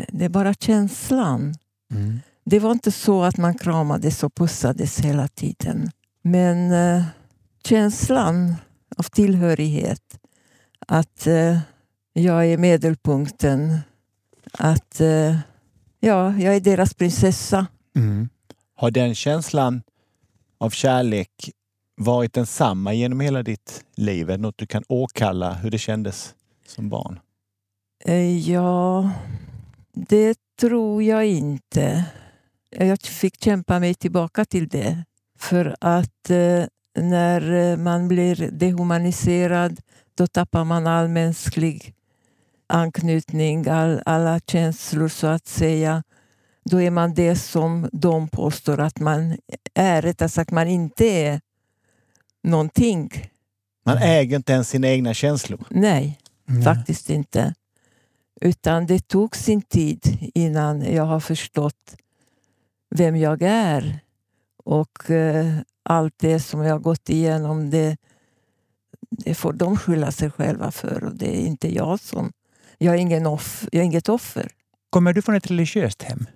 Det 0.09 0.25
är 0.25 0.29
bara 0.29 0.55
känslan. 0.55 1.55
Mm. 1.93 2.21
Det 2.45 2.59
var 2.59 2.73
inte 2.73 2.93
så 2.93 3.23
att 3.23 3.37
man 3.37 3.55
kramades 3.55 4.23
och 4.23 4.35
pussades 4.35 5.01
hela 5.01 5.29
tiden. 5.29 5.91
Men 6.23 6.73
eh, 6.73 7.05
känslan 7.65 8.57
av 8.97 9.03
tillhörighet. 9.03 10.19
Att 10.87 11.27
eh, 11.27 11.59
jag 12.13 12.47
är 12.47 12.59
medelpunkten. 12.59 13.79
Att 14.53 15.01
eh, 15.01 15.37
ja, 16.01 16.37
jag 16.39 16.57
är 16.57 16.61
deras 16.61 16.95
prinsessa. 16.95 17.67
Mm. 17.97 18.29
Har 18.77 18.91
den 18.91 19.15
känslan 19.15 19.83
av 20.59 20.71
kärlek 20.71 21.51
varit 21.97 22.33
densamma 22.33 22.93
genom 22.95 23.21
hela 23.21 23.43
ditt 23.43 23.85
liv? 23.97 24.31
Är 24.31 24.37
det 24.37 24.43
något 24.43 24.59
du 24.59 24.67
kan 24.67 24.85
åkalla 24.89 25.53
hur 25.53 25.71
det 25.71 25.79
kändes 25.79 26.35
som 26.67 26.89
barn? 26.89 27.21
Eh, 28.05 28.51
ja, 28.51 29.11
det 29.93 30.39
tror 30.61 31.03
jag 31.03 31.27
inte. 31.27 32.05
Eh, 32.71 32.89
jag 32.89 33.03
fick 33.03 33.45
kämpa 33.45 33.81
mig 33.81 33.95
tillbaka 33.95 34.45
till 34.45 34.69
det. 34.69 35.05
För 35.39 35.77
att 35.81 36.31
eh, 36.31 36.65
när 36.99 37.77
man 37.77 38.09
blir 38.09 38.51
dehumaniserad 38.53 39.81
då 40.15 40.27
tappar 40.27 40.65
man 40.65 40.87
all 40.87 41.09
mänsklig 41.09 41.95
anknytning, 42.67 43.69
all, 43.69 44.03
alla 44.07 44.41
känslor 44.41 45.09
så 45.09 45.27
att 45.27 45.47
säga. 45.47 46.03
Då 46.65 46.81
är 46.81 46.91
man 46.91 47.15
det 47.15 47.37
som 47.37 47.89
de 47.93 48.29
påstår 48.29 48.81
att 48.81 49.01
man 49.01 49.37
är. 49.75 50.03
Rättare 50.03 50.29
sagt, 50.29 50.51
man 50.51 50.69
inte 50.69 51.05
är 51.05 51.41
någonting. 52.45 53.31
Man 53.87 53.99
äger 53.99 54.37
inte 54.37 54.53
ens 54.53 54.69
sina 54.69 54.89
egna 54.89 55.15
känslor. 55.15 55.65
Nej. 55.71 56.19
Mm. 56.49 56.63
Faktiskt 56.63 57.11
inte. 57.11 57.55
Utan 58.41 58.87
det 58.87 59.09
tog 59.09 59.37
sin 59.37 59.63
tid 59.63 60.31
innan 60.35 60.95
jag 60.95 61.05
har 61.05 61.21
förstått 61.21 61.97
vem 62.91 63.17
jag 63.17 63.43
är. 63.43 64.01
Och 64.65 65.11
eh, 65.11 65.57
allt 65.83 66.15
det 66.17 66.41
som 66.41 66.61
jag 66.61 66.75
har 66.75 66.79
gått 66.79 67.09
igenom, 67.09 67.71
det, 67.71 67.97
det 69.11 69.35
får 69.35 69.53
de 69.53 69.77
skylla 69.77 70.13
sig 70.13 70.31
själva 70.31 70.71
för. 70.71 71.05
Och 71.05 71.15
det 71.15 71.43
är 71.43 71.47
inte 71.47 71.75
jag 71.75 72.01
som... 72.01 72.33
Jag 72.79 72.95
är, 72.95 72.99
ingen 72.99 73.27
off, 73.27 73.69
jag 73.73 73.81
är 73.81 73.85
inget 73.85 74.09
offer. 74.09 74.51
Kommer 74.91 75.13
du 75.13 75.23
från 75.23 75.35
ett 75.35 75.51
religiöst 75.51 76.03
hem? 76.03 76.27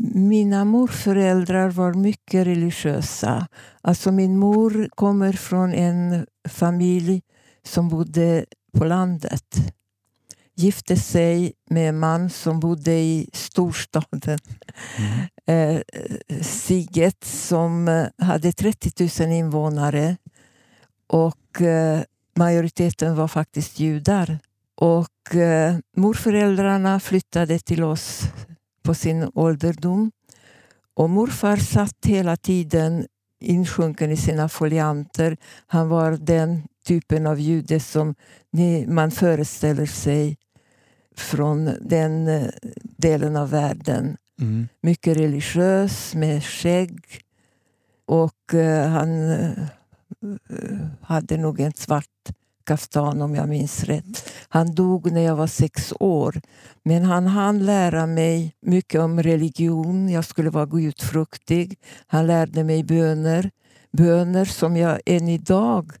Mina 0.00 0.64
morföräldrar 0.64 1.70
var 1.70 1.94
mycket 1.94 2.46
religiösa. 2.46 3.46
Alltså 3.80 4.12
min 4.12 4.36
mor 4.36 4.88
kommer 4.94 5.32
från 5.32 5.72
en 5.72 6.26
familj 6.48 7.22
som 7.62 7.88
bodde 7.88 8.44
på 8.78 8.84
landet. 8.84 9.74
Gifte 10.54 10.96
sig 10.96 11.52
med 11.70 11.88
en 11.88 11.98
man 11.98 12.30
som 12.30 12.60
bodde 12.60 12.92
i 12.92 13.30
storstaden. 13.32 14.38
Eh, 15.46 15.80
Siget 16.42 17.24
som 17.24 17.88
eh, 17.88 18.06
hade 18.18 18.52
30 18.52 19.24
000 19.24 19.32
invånare. 19.32 20.16
Och 21.06 21.62
eh, 21.62 22.00
majoriteten 22.36 23.16
var 23.16 23.28
faktiskt 23.28 23.78
judar. 23.80 24.38
Och 24.74 25.08
morföräldrarna 25.96 27.00
flyttade 27.00 27.58
till 27.58 27.84
oss 27.84 28.22
på 28.88 28.94
sin 28.94 29.30
ålderdom. 29.34 30.12
Och 30.94 31.10
morfar 31.10 31.56
satt 31.56 32.06
hela 32.06 32.36
tiden 32.36 33.06
insjunken 33.40 34.10
i 34.10 34.16
sina 34.16 34.48
folianter. 34.48 35.36
Han 35.66 35.88
var 35.88 36.12
den 36.12 36.62
typen 36.86 37.26
av 37.26 37.40
jude 37.40 37.80
som 37.80 38.14
man 38.86 39.10
föreställer 39.10 39.86
sig 39.86 40.36
från 41.16 41.70
den 41.80 42.28
eh, 42.28 42.48
delen 42.82 43.36
av 43.36 43.50
världen. 43.50 44.16
Mm. 44.40 44.68
Mycket 44.80 45.16
religiös, 45.16 46.14
med 46.14 46.44
skägg. 46.44 47.00
Och 48.06 48.54
eh, 48.54 48.88
han 48.88 49.30
eh, 49.30 49.50
hade 51.00 51.36
nog 51.36 51.60
en 51.60 51.72
svart 51.72 52.28
kaftan 52.68 53.22
om 53.22 53.34
jag 53.34 53.48
minns 53.48 53.84
rätt. 53.84 54.32
Han 54.48 54.74
dog 54.74 55.12
när 55.12 55.20
jag 55.20 55.36
var 55.36 55.46
sex 55.46 55.92
år. 56.00 56.40
Men 56.82 57.04
han 57.04 57.26
hann 57.26 57.66
lära 57.66 58.06
mig 58.06 58.54
mycket 58.60 59.00
om 59.00 59.22
religion. 59.22 60.08
Jag 60.08 60.24
skulle 60.24 60.50
vara 60.50 60.66
gudfruktig. 60.66 61.78
Han 62.06 62.26
lärde 62.26 62.64
mig 62.64 62.84
böner. 62.84 63.50
Böner 63.92 64.44
som 64.44 64.76
jag 64.76 65.00
än 65.06 65.28
idag 65.28 65.92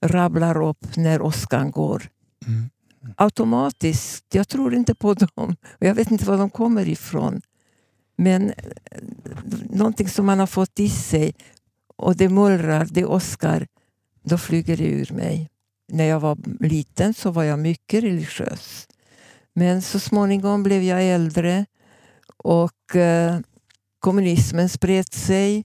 rabblar 0.00 0.62
upp 0.62 0.96
när 0.96 1.22
åskan 1.22 1.70
går. 1.70 2.02
Mm. 2.46 2.70
Automatiskt. 3.16 4.24
Jag 4.32 4.48
tror 4.48 4.74
inte 4.74 4.94
på 4.94 5.14
dem. 5.14 5.56
Och 5.78 5.86
jag 5.86 5.94
vet 5.94 6.10
inte 6.10 6.24
var 6.24 6.38
de 6.38 6.50
kommer 6.50 6.88
ifrån. 6.88 7.40
Men 8.16 8.50
eh, 8.50 8.54
någonting 9.70 10.08
som 10.08 10.26
man 10.26 10.38
har 10.38 10.46
fått 10.46 10.80
i 10.80 10.88
sig 10.88 11.34
och 11.96 12.16
det 12.16 12.28
mullrar, 12.28 12.88
det 12.90 13.04
åskar, 13.04 13.66
då 14.22 14.38
flyger 14.38 14.76
det 14.76 14.86
ur 14.86 15.12
mig. 15.12 15.50
När 15.88 16.04
jag 16.04 16.20
var 16.20 16.38
liten 16.60 17.14
så 17.14 17.30
var 17.30 17.44
jag 17.44 17.58
mycket 17.58 18.04
religiös. 18.04 18.86
Men 19.54 19.82
så 19.82 20.00
småningom 20.00 20.62
blev 20.62 20.82
jag 20.82 21.04
äldre 21.04 21.66
och 22.36 22.96
eh, 22.96 23.38
kommunismen 23.98 24.68
spred 24.68 25.12
sig 25.12 25.64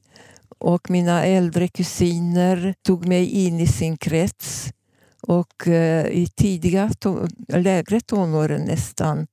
och 0.60 0.90
mina 0.90 1.26
äldre 1.26 1.68
kusiner 1.68 2.74
tog 2.82 3.06
mig 3.08 3.26
in 3.26 3.60
i 3.60 3.68
sin 3.68 3.98
krets. 3.98 4.74
Och 5.22 5.68
eh, 5.68 6.06
i 6.08 6.28
tidiga, 6.36 6.88
to- 6.88 7.30
lägre 7.48 8.02
tonåren 8.02 8.62
nästan 8.62 9.28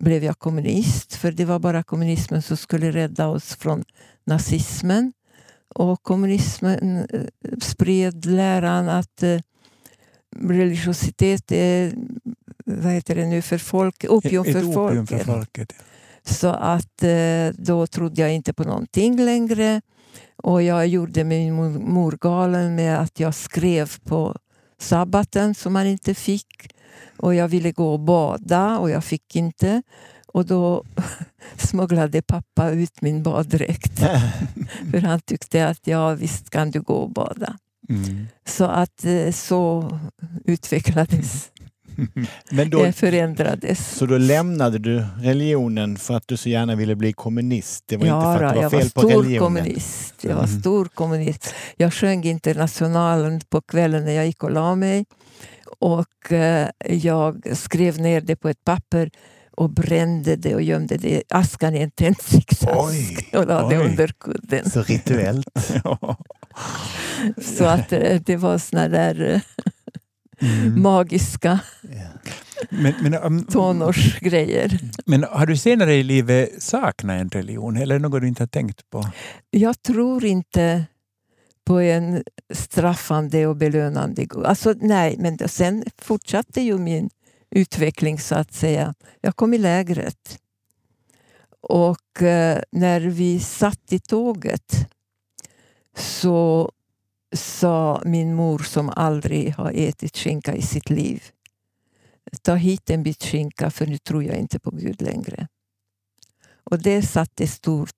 blev 0.00 0.24
jag 0.24 0.38
kommunist. 0.38 1.14
För 1.14 1.32
det 1.32 1.44
var 1.44 1.58
bara 1.58 1.82
kommunismen 1.82 2.42
som 2.42 2.56
skulle 2.56 2.90
rädda 2.90 3.26
oss 3.28 3.56
från 3.56 3.84
nazismen. 4.26 5.12
Och 5.74 6.02
kommunismen 6.02 7.06
eh, 7.10 7.20
spred 7.62 8.24
läran 8.26 8.88
att 8.88 9.22
eh, 9.22 9.40
religiositet 10.36 11.52
är 11.52 11.92
vad 12.64 12.92
heter 12.92 13.14
det 13.14 13.26
nu, 13.26 13.42
för 13.42 13.58
folk, 13.58 14.04
opium 14.08 14.44
Ett 14.46 14.52
för 14.52 14.64
opium 14.64 14.74
folket. 15.06 15.26
för 15.26 15.32
folket. 15.32 15.74
Så 16.24 16.48
att 16.48 17.02
eh, 17.02 17.48
då 17.52 17.86
trodde 17.86 18.22
jag 18.22 18.34
inte 18.34 18.52
på 18.52 18.64
någonting 18.64 19.24
längre. 19.24 19.80
Och 20.36 20.62
jag 20.62 20.86
gjorde 20.86 21.24
min 21.24 21.54
mor 21.92 22.18
galen 22.20 22.74
med 22.74 22.98
att 23.00 23.20
jag 23.20 23.34
skrev 23.34 23.98
på 24.04 24.36
sabbaten 24.78 25.54
som 25.54 25.72
man 25.72 25.86
inte 25.86 26.14
fick. 26.14 26.74
Och 27.16 27.34
jag 27.34 27.48
ville 27.48 27.72
gå 27.72 27.92
och 27.92 28.00
bada 28.00 28.78
och 28.78 28.90
jag 28.90 29.04
fick 29.04 29.36
inte. 29.36 29.82
Och 30.26 30.46
då 30.46 30.84
smugglade 31.56 32.22
pappa 32.22 32.70
ut 32.70 33.02
min 33.02 33.22
baddräkt. 33.22 33.98
För 34.90 35.00
han 35.00 35.20
tyckte 35.20 35.68
att 35.68 35.86
ja, 35.86 36.14
visst 36.14 36.50
kan 36.50 36.70
du 36.70 36.80
gå 36.80 36.94
och 36.94 37.10
bada. 37.10 37.58
Mm. 37.88 38.26
Så 38.48 38.64
att 38.64 39.04
eh, 39.04 39.30
så 39.32 39.90
utvecklades, 40.44 41.50
Men 42.50 42.70
då, 42.70 42.82
det 42.84 42.92
förändrades. 42.92 43.88
så 43.96 44.06
då 44.06 44.18
lämnade 44.18 44.78
du 44.78 45.04
religionen 45.20 45.96
för 45.96 46.14
att 46.14 46.22
du 46.28 46.36
så 46.36 46.48
gärna 46.48 46.74
ville 46.74 46.96
bli 46.96 47.12
kommunist? 47.12 47.84
Det 47.86 47.96
var 47.96 48.06
inte 48.06 48.38
för 48.38 48.44
att 48.44 48.54
det 48.54 48.60
var 48.62 48.70
fel 48.70 48.80
var 48.80 48.88
på 48.90 49.00
stor 49.00 49.08
religionen? 49.22 49.38
kommunist. 49.38 50.14
Jag 50.20 50.34
var 50.36 50.44
Mm. 50.44 50.60
stor 50.60 50.84
kommunist. 50.84 51.54
Jag 51.76 51.94
sjöng 51.94 52.24
Internationalen 52.24 53.40
på 53.50 53.60
kvällen 53.60 54.04
när 54.04 54.12
jag 54.12 54.26
gick 54.26 54.42
och 54.44 54.50
la 54.50 54.74
mig. 54.74 55.04
Och 55.80 56.32
eh, 56.32 56.68
jag 56.88 57.56
skrev 57.56 58.00
ner 58.00 58.20
det 58.20 58.36
på 58.36 58.48
ett 58.48 58.64
papper 58.64 59.10
och 59.56 59.70
brände 59.70 60.36
det 60.36 60.54
och 60.54 60.62
gömde 60.62 60.96
det 60.96 61.08
i 61.10 61.22
askan 61.30 61.74
i 61.74 61.78
en 61.78 61.90
tändsticksask 61.90 63.28
och 63.32 63.46
la 63.46 63.68
det 63.68 63.78
oj. 63.78 63.86
under 63.86 64.08
kudden. 64.20 64.70
Så 64.70 64.82
rituellt. 64.82 65.70
Ja. 65.84 66.16
Så 67.42 67.64
att 67.64 67.92
eh, 67.92 68.20
det 68.26 68.36
var 68.36 68.58
såna 68.58 68.88
där 68.88 69.30
eh, 69.34 69.40
Mm. 70.40 70.82
magiska 70.82 71.60
Men, 72.70 72.94
men, 73.02 73.14
um, 73.14 73.44
tonårsgrejer. 73.44 74.78
men 75.06 75.24
har 75.24 75.46
du 75.46 75.56
senare 75.56 75.94
i 75.94 76.02
livet 76.02 76.62
saknat 76.62 77.20
en 77.20 77.28
religion 77.30 77.76
eller 77.76 77.98
något 77.98 78.20
du 78.20 78.28
inte 78.28 78.42
har 78.42 78.48
tänkt 78.48 78.90
på? 78.90 79.04
Jag 79.50 79.82
tror 79.82 80.24
inte 80.24 80.84
på 81.64 81.80
en 81.80 82.22
straffande 82.54 83.46
och 83.46 83.56
belönande 83.56 84.24
Gud. 84.24 84.44
Alltså, 84.44 84.74
nej, 84.80 85.16
men 85.18 85.38
sen 85.48 85.84
fortsatte 85.98 86.60
ju 86.60 86.78
min 86.78 87.10
utveckling 87.50 88.18
så 88.18 88.34
att 88.34 88.52
säga. 88.54 88.94
Jag 89.20 89.36
kom 89.36 89.54
i 89.54 89.58
lägret. 89.58 90.38
Och 91.60 92.22
eh, 92.22 92.60
när 92.72 93.00
vi 93.00 93.40
satt 93.40 93.92
i 93.92 93.98
tåget 93.98 94.88
så 95.96 96.70
sa 97.32 98.02
min 98.04 98.34
mor 98.34 98.58
som 98.58 98.90
aldrig 98.96 99.54
har 99.54 99.72
ätit 99.74 100.16
skinka 100.16 100.54
i 100.54 100.62
sitt 100.62 100.90
liv. 100.90 101.22
Ta 102.42 102.54
hit 102.54 102.90
en 102.90 103.02
bit 103.02 103.22
skinka 103.22 103.70
för 103.70 103.86
nu 103.86 103.98
tror 103.98 104.24
jag 104.24 104.36
inte 104.36 104.58
på 104.58 104.70
Gud 104.70 105.02
längre. 105.02 105.48
Och 106.70 106.82
det 106.82 107.02
satte 107.02 107.46
stort 107.46 107.90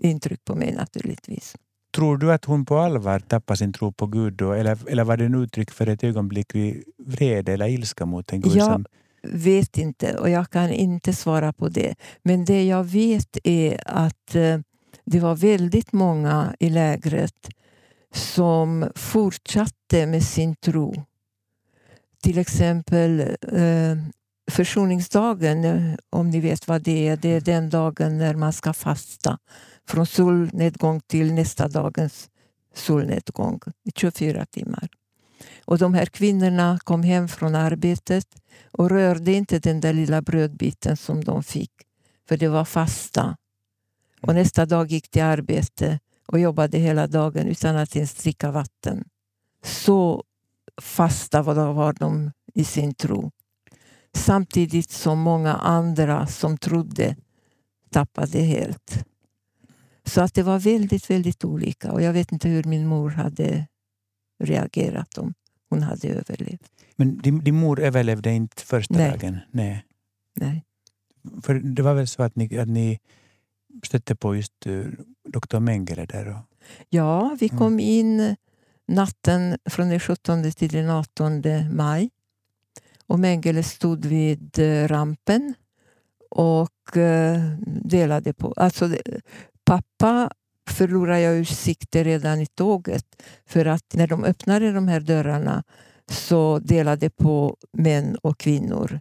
intryck 0.00 0.44
på 0.44 0.54
mig 0.54 0.74
naturligtvis. 0.74 1.56
Tror 1.94 2.16
du 2.16 2.32
att 2.32 2.44
hon 2.44 2.64
på 2.64 2.78
allvar 2.78 3.20
tappade 3.20 3.56
sin 3.56 3.72
tro 3.72 3.92
på 3.92 4.06
Gud 4.06 4.32
då? 4.32 4.52
Eller, 4.52 4.78
eller 4.88 5.04
var 5.04 5.16
det 5.16 5.24
en 5.24 5.34
uttryck 5.34 5.70
för 5.70 5.86
ett 5.86 6.04
ögonblick 6.04 6.52
vrede 6.98 7.52
eller 7.52 7.68
ilska 7.68 8.06
mot 8.06 8.32
en 8.32 8.40
Gud? 8.40 8.56
Ja. 8.56 8.64
Som, 8.64 8.84
vet 9.22 9.78
inte 9.78 10.18
och 10.18 10.30
jag 10.30 10.50
kan 10.50 10.70
inte 10.70 11.12
svara 11.12 11.52
på 11.52 11.68
det. 11.68 11.94
Men 12.22 12.44
det 12.44 12.64
jag 12.64 12.84
vet 12.84 13.38
är 13.44 13.80
att 13.86 14.34
eh, 14.34 14.58
det 15.04 15.20
var 15.20 15.34
väldigt 15.34 15.92
många 15.92 16.54
i 16.60 16.70
lägret 16.70 17.48
som 18.14 18.90
fortsatte 18.94 20.06
med 20.06 20.22
sin 20.22 20.56
tro. 20.56 21.04
Till 22.22 22.38
exempel 22.38 23.20
eh, 23.52 23.96
försoningsdagen, 24.50 25.64
eh, 25.64 25.94
om 26.10 26.30
ni 26.30 26.40
vet 26.40 26.68
vad 26.68 26.82
det 26.82 27.08
är. 27.08 27.16
Det 27.16 27.28
är 27.28 27.40
den 27.40 27.70
dagen 27.70 28.18
när 28.18 28.34
man 28.34 28.52
ska 28.52 28.72
fasta 28.72 29.38
från 29.88 30.06
solnedgång 30.06 31.00
till 31.00 31.32
nästa 31.32 31.68
dagens 31.68 32.28
solnedgång 32.74 33.60
i 33.84 33.90
24 33.96 34.46
timmar. 34.46 34.88
Och 35.64 35.78
de 35.78 35.94
här 35.94 36.06
kvinnorna 36.06 36.78
kom 36.84 37.02
hem 37.02 37.28
från 37.28 37.54
arbetet 37.54 38.26
och 38.72 38.90
rörde 38.90 39.32
inte 39.32 39.58
den 39.58 39.80
där 39.80 39.92
lilla 39.92 40.22
brödbiten 40.22 40.96
som 40.96 41.24
de 41.24 41.42
fick. 41.42 41.72
För 42.28 42.36
det 42.36 42.48
var 42.48 42.64
fasta. 42.64 43.36
Och 44.20 44.34
nästa 44.34 44.66
dag 44.66 44.90
gick 44.90 45.12
de 45.12 45.20
arbete 45.20 45.98
och 46.26 46.38
jobbade 46.38 46.78
hela 46.78 47.06
dagen 47.06 47.46
utan 47.46 47.76
att 47.76 47.96
ens 47.96 48.14
dricka 48.14 48.50
vatten. 48.50 49.04
Så 49.64 50.24
fasta 50.80 51.42
var 51.42 51.92
de 51.92 52.30
i 52.54 52.64
sin 52.64 52.94
tro. 52.94 53.30
Samtidigt 54.14 54.90
som 54.90 55.18
många 55.18 55.54
andra 55.54 56.26
som 56.26 56.58
trodde 56.58 57.16
tappade 57.90 58.38
helt. 58.38 59.04
Så 60.04 60.20
att 60.20 60.34
det 60.34 60.42
var 60.42 60.58
väldigt, 60.58 61.10
väldigt 61.10 61.44
olika. 61.44 61.92
Och 61.92 62.02
jag 62.02 62.12
vet 62.12 62.32
inte 62.32 62.48
hur 62.48 62.64
min 62.64 62.86
mor 62.86 63.10
hade 63.10 63.66
reagerat 64.44 65.18
om 65.18 65.34
hon 65.70 65.82
hade 65.82 66.08
överlevt. 66.08 66.70
men 66.96 67.18
din, 67.18 67.38
din 67.38 67.54
mor 67.54 67.80
överlevde 67.80 68.32
inte 68.32 68.62
första 68.62 68.94
Nej. 68.94 69.10
dagen? 69.10 69.38
Nej. 69.50 69.84
Nej. 70.34 70.64
För 71.42 71.54
det 71.54 71.82
var 71.82 71.94
väl 71.94 72.06
så 72.06 72.22
att 72.22 72.36
ni, 72.36 72.58
att 72.58 72.68
ni 72.68 72.98
stötte 73.84 74.16
på 74.16 74.36
just 74.36 74.66
uh, 74.66 74.86
doktor 75.28 75.60
Mengele 75.60 76.06
där? 76.06 76.28
Och, 76.28 76.36
Ja, 76.88 77.36
vi 77.40 77.46
Mm. 77.48 77.58
kom 77.58 77.80
in 77.80 78.36
natten 78.88 79.58
från 79.70 79.88
den 79.88 80.00
17 80.00 80.50
till 80.52 80.68
den 80.72 80.90
18 80.90 81.42
maj. 81.76 82.10
Och 83.06 83.18
Mengele 83.18 83.62
stod 83.62 84.04
vid 84.06 84.58
eh, 84.58 84.88
rampen 84.88 85.54
och 86.30 86.96
eh, 86.96 87.40
delade 87.66 88.32
på... 88.32 88.52
Alltså, 88.56 88.90
pappa 89.64 90.30
förlorade 90.70 91.20
jag 91.20 91.36
ur 91.36 91.44
sikte 91.44 92.04
redan 92.04 92.40
i 92.40 92.46
tåget. 92.46 93.22
För 93.46 93.66
att 93.66 93.94
när 93.94 94.06
de 94.06 94.24
öppnade 94.24 94.72
de 94.72 94.88
här 94.88 95.00
dörrarna 95.00 95.62
så 96.10 96.58
delade 96.58 97.10
på 97.10 97.56
män 97.72 98.16
och 98.16 98.38
kvinnor. 98.38 99.00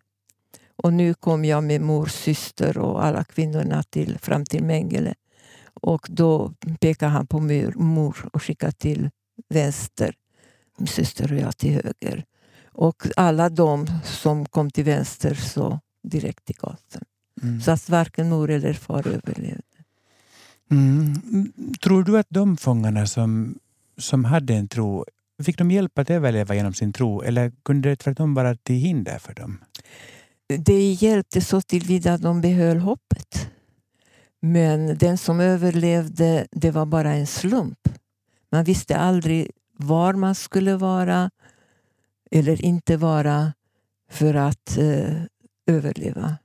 Och 0.86 0.94
nu 0.94 1.14
kom 1.14 1.46
jag 1.46 1.64
med 1.64 1.82
mors 1.82 2.12
syster 2.12 2.78
och 2.78 3.06
alla 3.06 3.24
kvinnorna 3.24 3.84
till, 3.84 4.20
fram 4.20 4.46
till 4.46 4.64
Mengele. 4.64 5.14
Och 5.74 6.08
då 6.10 6.54
pekade 6.80 7.12
han 7.12 7.28
på 7.28 7.40
mor, 7.40 7.74
mor 7.76 8.30
och 8.34 8.44
skickade 8.44 8.72
till 8.72 9.10
vänster. 9.50 10.16
Min 10.78 10.88
syster 10.88 11.34
och 11.34 11.40
jag 11.40 11.58
till 11.58 11.74
höger. 11.74 12.26
Och 12.72 13.08
alla 13.16 13.50
de 13.50 13.88
som 14.04 14.46
kom 14.46 14.72
till 14.72 14.84
vänster 14.84 15.34
så 15.34 15.80
direkt 16.04 16.46
till 16.46 16.56
gasen. 16.60 17.04
Mm. 17.42 17.62
Så 17.62 17.72
att 17.72 17.90
varken 17.90 18.30
mor 18.30 18.50
eller 18.52 18.74
far 18.74 19.08
överlevde. 19.08 19.62
Mm. 20.72 21.14
Tror 21.82 22.04
du 22.04 22.20
att 22.20 22.28
de 22.30 22.58
fångarna 22.58 23.08
som, 23.08 23.60
som 23.98 24.26
hade 24.26 24.54
en 24.54 24.68
tro, 24.68 25.06
fick 25.44 25.58
de 25.58 25.72
hjälp 25.72 25.98
att 26.00 26.10
överleva 26.10 26.56
genom 26.56 26.74
sin 26.74 26.94
tro 26.94 27.22
eller 27.22 27.52
kunde 27.64 27.90
det 27.90 27.96
tvärtom 27.96 28.34
vara 28.34 28.56
till 28.56 28.76
hinder 28.76 29.20
för 29.20 29.34
dem? 29.34 29.58
Det 30.48 30.92
hjälpte 30.94 31.42
så 31.42 31.62
tillvida 31.62 32.14
att 32.14 32.22
de 32.22 32.42
behöll 32.42 32.78
hoppet. 32.78 33.50
Men 34.42 34.98
den 34.98 35.18
som 35.18 35.40
överlevde, 35.40 36.48
det 36.52 36.72
var 36.72 36.86
bara 36.86 37.14
en 37.14 37.28
slump. 37.28 37.80
Man 38.52 38.64
visste 38.64 38.98
aldrig 38.98 39.52
var 39.78 40.14
man 40.14 40.36
skulle 40.36 40.76
vara 40.76 41.32
eller 42.32 42.66
inte 42.66 42.98
vara 42.98 43.54
för 44.10 44.34
att 44.34 44.78
eh, 44.78 45.22
överleva. 45.68 46.38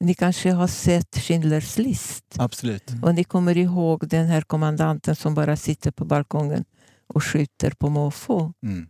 Ni 0.00 0.14
kanske 0.14 0.52
har 0.52 0.66
sett 0.66 1.18
Schindlers 1.18 1.78
list 1.78 2.24
Absolut. 2.38 2.90
och 3.02 3.14
ni 3.14 3.24
kommer 3.24 3.56
ihåg 3.56 4.08
den 4.08 4.26
här 4.26 4.42
kommandanten 4.42 5.16
som 5.16 5.34
bara 5.34 5.56
sitter 5.56 5.90
på 5.90 6.04
balkongen 6.04 6.64
och 7.06 7.24
skjuter 7.24 7.70
på 7.70 7.88
måfå. 7.88 8.52
Mm. 8.62 8.88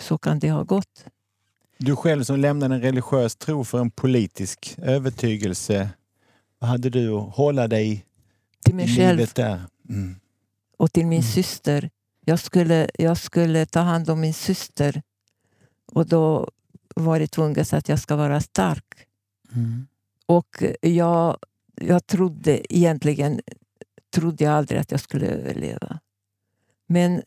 Så 0.00 0.18
kan 0.18 0.38
det 0.38 0.50
ha 0.50 0.62
gått. 0.62 1.04
Du 1.78 1.96
själv 1.96 2.24
som 2.24 2.36
lämnade 2.40 2.74
en 2.74 2.80
religiös 2.80 3.36
tro 3.36 3.64
för 3.64 3.80
en 3.80 3.90
politisk 3.90 4.74
övertygelse. 4.78 5.90
Vad 6.58 6.70
hade 6.70 6.90
du 6.90 7.10
att 7.14 7.34
hålla 7.36 7.68
dig 7.68 8.04
Till 8.64 8.72
i 8.72 8.76
mig 8.76 8.96
själv 8.96 9.16
livet 9.18 9.34
där? 9.34 9.62
Mm. 9.88 10.16
och 10.76 10.92
till 10.92 11.06
min 11.06 11.20
Mm. 11.20 11.32
syster. 11.32 11.90
Jag 12.24 12.38
skulle, 12.40 12.90
jag 12.94 13.16
skulle 13.18 13.66
ta 13.66 13.80
hand 13.80 14.10
om 14.10 14.20
min 14.20 14.34
syster 14.34 15.02
och 15.92 16.06
då 16.06 16.50
var 16.96 17.18
det 17.20 17.26
tvunget 17.26 17.72
att 17.72 17.88
jag 17.88 17.98
ska 17.98 18.16
vara 18.16 18.40
stark. 18.40 19.06
Mm. 19.54 19.86
Och 20.26 20.62
jag, 20.80 21.38
jag 21.74 22.06
trodde 22.06 22.74
egentligen 22.76 23.40
trodde 24.14 24.44
jag 24.44 24.52
aldrig 24.54 24.80
att 24.80 24.90
jag 24.90 25.00
skulle 25.00 25.26
överleva. 25.26 25.98
Men 26.86 27.22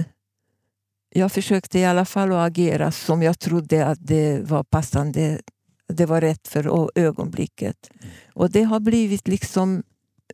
jag 1.13 1.31
försökte 1.31 1.79
i 1.79 1.85
alla 1.85 2.05
fall 2.05 2.31
att 2.31 2.47
agera 2.47 2.91
som 2.91 3.23
jag 3.23 3.39
trodde 3.39 3.85
att 3.85 3.99
det 4.01 4.39
var 4.39 4.63
passande. 4.63 5.41
Det 5.87 6.05
var 6.05 6.21
rätt 6.21 6.47
för 6.47 6.89
ögonblicket. 6.99 7.89
Och 8.33 8.51
det 8.51 8.63
har 8.63 8.79
blivit 8.79 9.27
liksom 9.27 9.83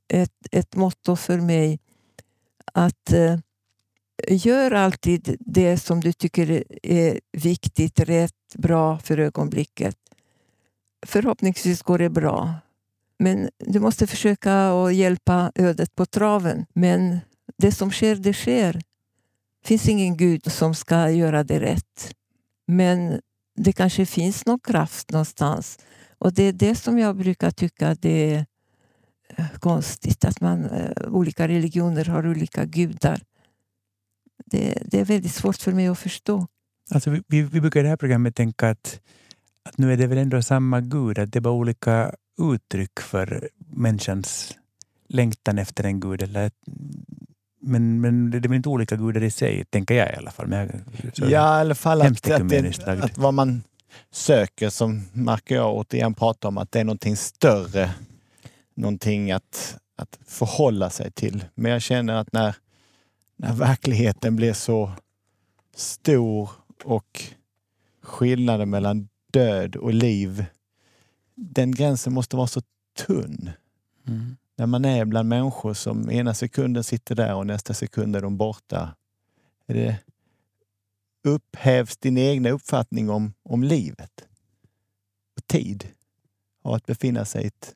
ett, 0.07 0.48
ett 0.51 0.75
motto 0.75 1.15
för 1.15 1.38
mig 1.38 1.79
att 2.74 3.12
eh, 3.12 3.38
gör 4.27 4.72
alltid 4.72 5.38
det 5.39 5.77
som 5.77 6.00
du 6.00 6.13
tycker 6.13 6.63
är 6.84 7.19
viktigt, 7.31 8.00
rätt, 8.00 8.34
bra 8.53 9.00
för 9.00 9.17
ögonblicket. 9.17 9.96
Förhoppningsvis 11.05 11.81
går 11.81 11.98
det 11.98 12.10
bra. 12.10 12.53
Men 13.19 13.50
du 13.57 13.79
måste 13.79 14.07
försöka 14.07 14.69
att 14.69 14.96
hjälpa 14.96 15.51
ödet 15.55 15.96
på 15.96 16.05
traven. 16.05 16.65
Men 16.74 17.19
det 17.57 17.72
som 17.72 17.91
sker, 17.91 18.15
det 18.15 18.34
sker. 18.34 18.81
Det 19.67 19.69
finns 19.69 19.89
ingen 19.89 20.17
Gud 20.17 20.51
som 20.51 20.75
ska 20.75 21.09
göra 21.09 21.43
det 21.43 21.59
rätt. 21.59 22.13
Men 22.67 23.21
det 23.57 23.74
kanske 23.74 24.05
finns 24.05 24.45
någon 24.45 24.59
kraft 24.59 25.12
någonstans. 25.12 25.79
Och 26.17 26.33
det 26.33 26.43
är 26.43 26.53
det 26.53 26.75
som 26.75 27.00
jag 27.00 27.17
brukar 27.17 27.51
tycka 27.51 27.95
det 27.95 28.33
är 28.33 28.45
eh, 29.36 29.50
konstigt. 29.59 30.25
Att 30.25 30.41
man, 30.41 30.65
eh, 30.65 30.91
olika 31.07 31.47
religioner 31.47 32.05
har 32.05 32.27
olika 32.27 32.65
gudar. 32.65 33.21
Det, 34.45 34.83
det 34.86 35.00
är 35.00 35.05
väldigt 35.05 35.33
svårt 35.33 35.57
för 35.57 35.71
mig 35.71 35.88
att 35.88 36.00
förstå. 36.00 36.47
Alltså 36.91 37.09
vi, 37.09 37.24
vi, 37.27 37.41
vi 37.41 37.62
brukar 37.62 37.79
i 37.79 37.83
det 37.83 37.89
här 37.89 37.97
programmet 37.97 38.36
tänka 38.36 38.69
att, 38.69 39.01
att 39.63 39.77
nu 39.77 39.93
är 39.93 39.97
det 39.97 40.07
väl 40.07 40.17
ändå 40.17 40.41
samma 40.41 40.81
Gud, 40.81 41.19
att 41.19 41.31
det 41.31 41.39
är 41.39 41.41
bara 41.41 41.53
olika 41.53 42.15
uttryck 42.53 43.00
för 43.00 43.50
människans 43.57 44.57
längtan 45.09 45.57
efter 45.57 45.83
en 45.83 46.00
Gud. 46.00 46.22
Eller, 46.22 46.51
men, 47.59 48.01
men 48.01 48.31
det 48.31 48.37
är 48.37 48.41
väl 48.41 48.53
inte 48.53 48.70
olika 48.70 48.96
gudar 48.96 49.24
i 49.24 49.31
sig, 49.31 49.65
tänker 49.65 49.96
jag 49.96 50.13
i 50.13 50.15
alla 50.15 50.31
fall. 50.31 50.48
Men 50.48 50.83
jag, 51.15 51.29
Ja, 51.29 51.57
i 51.57 51.61
alla 51.61 51.75
fall 51.75 52.01
att, 52.01 52.31
att, 52.31 52.50
det, 52.50 52.87
att 52.87 53.17
vad 53.17 53.33
man 53.33 53.63
söker, 54.11 54.70
som 54.70 55.07
Mark 55.13 55.43
och 55.43 55.51
jag 55.51 55.75
återigen 55.75 56.13
pratar 56.13 56.50
om, 56.50 56.57
att 56.57 56.72
det 56.72 56.79
är 56.79 56.83
någonting 56.83 57.17
större. 57.17 57.91
Någonting 58.74 59.31
att, 59.31 59.77
att 59.96 60.20
förhålla 60.25 60.89
sig 60.89 61.11
till. 61.11 61.46
Men 61.55 61.72
jag 61.72 61.81
känner 61.81 62.13
att 62.13 62.33
när, 62.33 62.55
när 63.35 63.53
verkligheten 63.53 64.35
blir 64.35 64.53
så 64.53 64.91
stor 65.75 66.50
och 66.83 67.24
skillnaden 68.03 68.70
mellan 68.70 69.07
död 69.31 69.75
och 69.75 69.93
liv, 69.93 70.46
den 71.35 71.72
gränsen 71.72 72.13
måste 72.13 72.35
vara 72.35 72.48
så 72.48 72.61
tunn. 73.05 73.50
Mm. 74.07 74.37
När 74.57 74.65
man 74.65 74.85
är 74.85 75.05
bland 75.05 75.29
människor 75.29 75.74
som 75.74 76.11
ena 76.11 76.33
sekunden 76.33 76.83
sitter 76.83 77.15
där 77.15 77.35
och 77.35 77.48
nästa 77.48 77.74
sekund 77.74 78.15
är 78.15 78.22
de 78.22 78.37
borta. 78.37 78.96
Är 79.67 79.74
det, 79.74 79.98
upphävs 81.24 81.98
din 81.98 82.17
egna 82.17 82.50
uppfattning 82.50 83.09
om, 83.09 83.33
om 83.43 83.63
livet 83.63 84.11
och 85.37 85.48
tid 85.48 85.87
av 86.63 86.74
att 86.74 86.85
befinna 86.85 87.25
sig 87.25 87.43
i 87.43 87.48
ett 87.48 87.75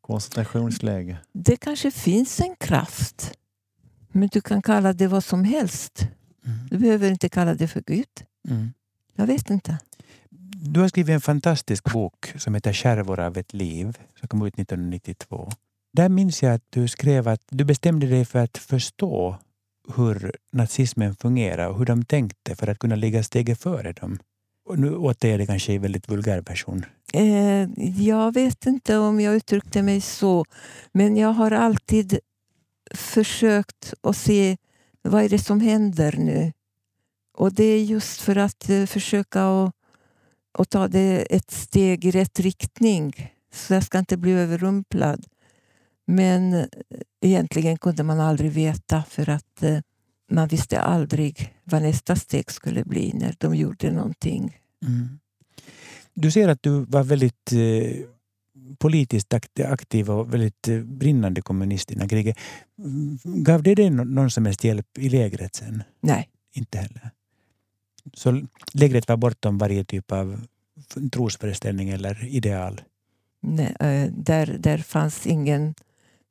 koncentrationsläge? 0.00 1.18
Det 1.32 1.56
kanske 1.56 1.90
finns 1.90 2.40
en 2.40 2.56
kraft. 2.56 3.32
Men 4.08 4.28
du 4.32 4.40
kan 4.40 4.62
kalla 4.62 4.92
det 4.92 5.06
vad 5.06 5.24
som 5.24 5.44
helst. 5.44 6.08
Mm. 6.44 6.58
Du 6.70 6.78
behöver 6.78 7.10
inte 7.10 7.28
kalla 7.28 7.54
det 7.54 7.68
för 7.68 7.82
Gud. 7.86 8.24
Mm. 8.48 8.72
Jag 9.14 9.26
vet 9.26 9.50
inte. 9.50 9.78
Du 10.60 10.80
har 10.80 10.88
skrivit 10.88 11.14
en 11.14 11.20
fantastisk 11.20 11.92
bok 11.92 12.32
som 12.36 12.54
heter 12.54 12.72
Skärvor 12.72 13.20
av 13.20 13.38
ett 13.38 13.54
liv, 13.54 13.98
som 14.20 14.28
kom 14.28 14.46
ut 14.46 14.54
1992. 14.54 15.50
Där 15.92 16.08
minns 16.08 16.42
jag 16.42 16.54
att 16.54 16.64
du 16.70 16.88
skrev 16.88 17.28
att 17.28 17.42
du 17.50 17.64
bestämde 17.64 18.06
dig 18.06 18.24
för 18.24 18.38
att 18.38 18.58
förstå 18.58 19.38
hur 19.96 20.36
nazismen 20.52 21.14
fungerar 21.14 21.68
och 21.68 21.78
hur 21.78 21.86
de 21.86 22.04
tänkte 22.04 22.56
för 22.56 22.66
att 22.66 22.78
kunna 22.78 22.96
ligga 22.96 23.22
steget 23.22 23.62
före 23.62 23.92
dem. 23.92 24.18
Och 24.68 24.78
nu 24.78 24.96
återger 24.96 25.32
jag 25.32 25.40
det 25.40 25.46
kanske 25.46 25.72
i 25.72 25.78
väldigt 25.78 26.08
vulgär 26.08 26.40
version. 26.40 26.84
Eh, 27.12 27.68
jag 28.04 28.34
vet 28.34 28.66
inte 28.66 28.98
om 28.98 29.20
jag 29.20 29.34
uttryckte 29.34 29.82
mig 29.82 30.00
så. 30.00 30.44
Men 30.92 31.16
jag 31.16 31.28
har 31.28 31.50
alltid 31.50 32.18
försökt 32.94 33.94
att 34.00 34.16
se 34.16 34.56
vad 35.02 35.24
är 35.24 35.28
det 35.28 35.38
som 35.38 35.60
händer 35.60 36.14
nu. 36.18 36.52
Och 37.36 37.54
det 37.54 37.64
är 37.64 37.84
just 37.84 38.20
för 38.20 38.36
att 38.36 38.70
eh, 38.70 38.86
försöka 38.86 39.44
att, 39.44 39.74
att 40.58 40.70
ta 40.70 40.88
det 40.88 41.26
ett 41.30 41.50
steg 41.50 42.04
i 42.04 42.10
rätt 42.10 42.40
riktning. 42.40 43.32
Så 43.52 43.74
jag 43.74 43.84
ska 43.84 43.98
inte 43.98 44.16
bli 44.16 44.32
överrumplad. 44.32 45.26
Men 46.10 46.52
eh, 46.54 46.66
egentligen 47.20 47.78
kunde 47.78 48.02
man 48.02 48.20
aldrig 48.20 48.50
veta 48.52 49.02
för 49.08 49.28
att 49.30 49.62
eh, 49.62 49.78
man 50.30 50.48
visste 50.48 50.80
aldrig 50.80 51.54
vad 51.64 51.82
nästa 51.82 52.16
steg 52.16 52.50
skulle 52.50 52.84
bli 52.84 53.12
när 53.14 53.34
de 53.38 53.54
gjorde 53.56 53.90
någonting. 53.92 54.56
Mm. 54.86 55.18
Du 56.14 56.30
ser 56.30 56.48
att 56.48 56.62
du 56.62 56.70
var 56.84 57.02
väldigt 57.02 57.52
eh, 57.52 57.96
politiskt 58.78 59.32
akt- 59.34 59.64
aktiv 59.72 60.10
och 60.10 60.34
väldigt 60.34 60.68
eh, 60.68 60.80
brinnande 60.80 61.42
kommunist 61.42 61.90
innan 61.90 62.08
kriget. 62.08 62.38
Mm, 62.78 63.18
Gav 63.24 63.62
det 63.62 63.74
dig 63.74 63.90
nå- 63.90 64.04
någon 64.04 64.30
som 64.30 64.46
helst 64.46 64.64
hjälp 64.64 64.98
i 64.98 65.08
lägret 65.08 65.54
sen? 65.54 65.82
Nej. 66.00 66.28
Inte 66.54 66.78
heller. 66.78 67.10
Så 68.14 68.42
lägret 68.72 69.08
var 69.08 69.16
bortom 69.16 69.58
varje 69.58 69.84
typ 69.84 70.12
av 70.12 70.40
trosföreställning 71.12 71.88
eller 71.88 72.24
ideal. 72.24 72.80
Nej, 73.40 74.10
där, 74.16 74.56
där 74.58 74.78
fanns 74.78 75.26
ingen 75.26 75.74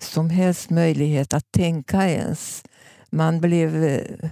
som 0.02 0.30
helst 0.30 0.70
möjlighet 0.70 1.34
att 1.34 1.52
tänka 1.52 2.10
ens. 2.10 2.64
Man 3.10 3.42
blev, 3.42 3.84
eh, 3.84 4.30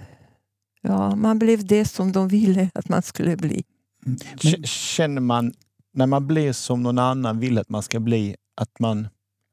ja, 0.82 1.16
man 1.16 1.40
blev 1.40 1.66
det 1.68 1.86
som 1.86 2.12
de 2.12 2.28
ville 2.28 2.70
att 2.74 2.90
man 2.90 3.02
skulle 3.02 3.38
bli. 3.38 3.64
Men- 4.06 4.18
K- 4.42 4.64
Känner 4.64 5.22
man, 5.22 5.54
när 5.94 6.06
man 6.08 6.28
blir 6.28 6.54
som 6.54 6.84
någon 6.84 7.00
annan 7.00 7.40
vill 7.40 7.58
att 7.58 7.70
man 7.70 7.84
ska 7.84 8.00
bli, 8.00 8.36
att 8.56 8.80
man, 8.80 9.08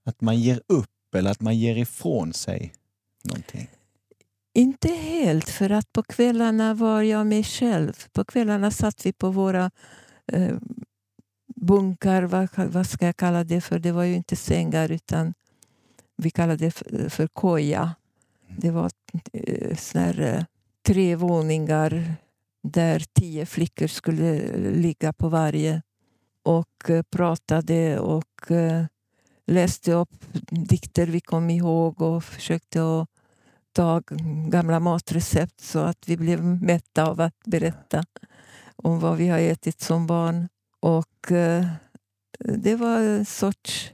att 0.07 0.21
man 0.21 0.41
ger 0.41 0.61
upp 0.67 0.89
eller 1.17 1.31
att 1.31 1.41
man 1.41 1.59
ger 1.59 1.77
ifrån 1.77 2.33
sig 2.33 2.73
någonting? 3.25 3.69
Inte 4.55 4.89
helt, 4.89 5.49
för 5.49 5.71
att 5.71 5.93
på 5.93 6.03
kvällarna 6.03 6.75
var 6.75 7.03
jag 7.03 7.27
mig 7.27 7.45
själv. 7.45 7.93
På 8.13 8.25
kvällarna 8.25 8.71
satt 8.71 9.07
vi 9.07 9.13
på 9.13 9.31
våra 9.31 9.71
eh, 10.33 10.57
bunkar, 11.57 12.23
vad, 12.23 12.49
vad 12.57 12.87
ska 12.87 13.07
jag 13.07 13.17
kalla 13.17 13.45
det 13.45 13.61
för? 13.61 13.79
Det 13.79 13.93
var 13.93 14.05
ju 14.05 14.15
inte 14.15 14.37
sängar 14.37 14.91
utan 14.93 15.35
vi 16.23 16.31
kallade 16.31 16.65
det 16.65 16.71
för, 17.11 17.27
koja. 17.27 17.95
Det 18.57 18.71
var 18.71 18.91
eh, 19.33 19.77
såna 19.77 20.05
här, 20.05 20.21
eh, 20.21 20.45
tre 20.87 21.17
våningar 21.17 22.15
där 22.63 23.05
tio 23.13 23.47
flickor 23.47 23.87
skulle 23.87 24.57
ligga 24.57 25.13
på 25.13 25.29
varje 25.29 25.83
och 26.43 26.91
eh, 26.91 27.03
pratade 27.03 27.99
och 27.99 28.25
läste 29.47 29.93
upp 29.93 30.25
dikter 30.51 31.07
vi 31.07 31.21
kom 31.21 31.51
ihåg 31.51 32.03
och 32.03 32.25
försökte 32.25 32.83
att 32.83 33.09
ta 33.73 34.03
gamla 34.49 34.81
matrecept 34.81 35.61
så 35.61 35.79
att 35.79 36.09
vi 36.09 36.17
blev 36.17 36.45
mätta 36.45 37.07
av 37.07 37.21
att 37.21 37.45
berätta. 37.45 38.05
om 38.77 39.01
vad 39.01 39.17
vi 39.17 39.29
har 39.29 39.39
ätit 39.39 39.81
som 39.81 40.07
barn. 40.07 40.49
Och 40.81 41.33
det 42.39 42.77
var 42.77 42.99
en 42.99 43.25
sorts 43.25 43.93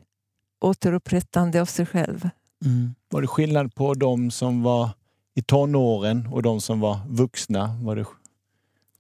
återupprättande 0.61 1.61
av 1.61 1.67
sig 1.67 1.87
själv. 1.87 2.29
Mm. 2.65 2.95
Var 3.09 3.21
det 3.21 3.29
skillnad 3.29 3.75
på 3.75 3.95
de 3.95 4.31
som 4.31 4.63
var 4.63 4.91
i 5.35 5.43
tonåren 5.43 6.27
och 6.27 6.43
de 6.43 6.61
som 6.61 6.81
var 6.81 6.99
vuxna? 7.09 7.79
Var 7.83 7.97
det 7.97 8.05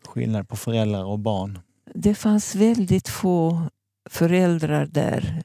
skillnad 0.06 0.48
på 0.48 0.56
föräldrar 0.56 1.04
och 1.04 1.18
barn? 1.18 1.58
Det 1.94 2.14
fanns 2.14 2.54
väldigt 2.54 3.08
få 3.08 3.62
föräldrar 4.10 4.86
där. 4.86 5.42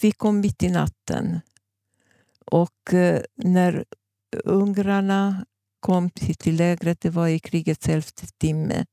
Vi 0.00 0.12
kom 0.12 0.40
mitt 0.40 0.62
i 0.62 0.70
natten. 0.70 1.40
Och 2.46 2.94
eh, 2.94 3.22
när 3.36 3.84
ungrarna 4.44 5.44
kom 5.80 6.10
till 6.10 6.56
lägret, 6.56 7.00
det 7.00 7.10
var 7.10 7.28
i 7.28 7.38
krigets 7.38 7.88
elfte 7.88 8.26
timme. 8.26 8.84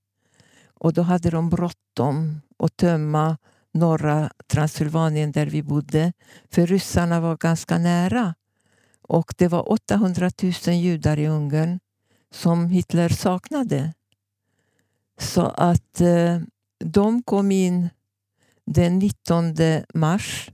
Och 0.65 0.93
då 0.93 1.01
hade 1.01 1.29
de 1.29 1.49
bråttom 1.49 2.41
att 2.59 2.77
tömma 2.77 3.37
norra 3.73 4.31
Transylvanien 4.47 5.31
där 5.31 5.45
vi 5.45 5.63
bodde. 5.63 6.13
För 6.51 6.67
ryssarna 6.67 7.19
var 7.19 7.37
ganska 7.37 7.77
nära. 7.77 8.35
Och 9.01 9.33
det 9.37 9.47
var 9.47 9.71
800 9.71 10.31
000 10.67 10.75
judar 10.75 11.19
i 11.19 11.27
Ungern 11.27 11.79
som 12.33 12.69
Hitler 12.69 13.09
saknade. 13.09 13.93
Så 15.19 15.41
att 15.41 16.01
eh, 16.01 16.39
de 16.79 17.23
kom 17.23 17.51
in 17.51 17.89
den 18.65 18.99
19 18.99 19.55
mars 19.93 20.51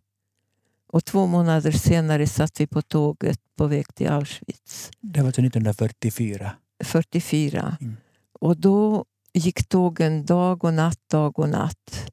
och 0.87 1.05
två 1.05 1.25
månader 1.25 1.71
senare 1.71 2.27
satt 2.27 2.61
vi 2.61 2.67
på 2.67 2.81
tåget 2.81 3.39
på 3.55 3.67
väg 3.67 3.95
till 3.95 4.07
Auschwitz. 4.07 4.91
Det 5.01 5.19
var 5.19 5.27
alltså 5.27 5.41
1944. 5.41 6.51
44. 6.83 7.77
Mm. 7.81 7.97
Och 8.39 8.57
då 8.57 9.05
gick 9.33 9.69
tågen 9.69 10.25
dag 10.25 10.63
och 10.63 10.73
natt, 10.73 10.99
dag 11.09 11.39
och 11.39 11.49
natt. 11.49 12.11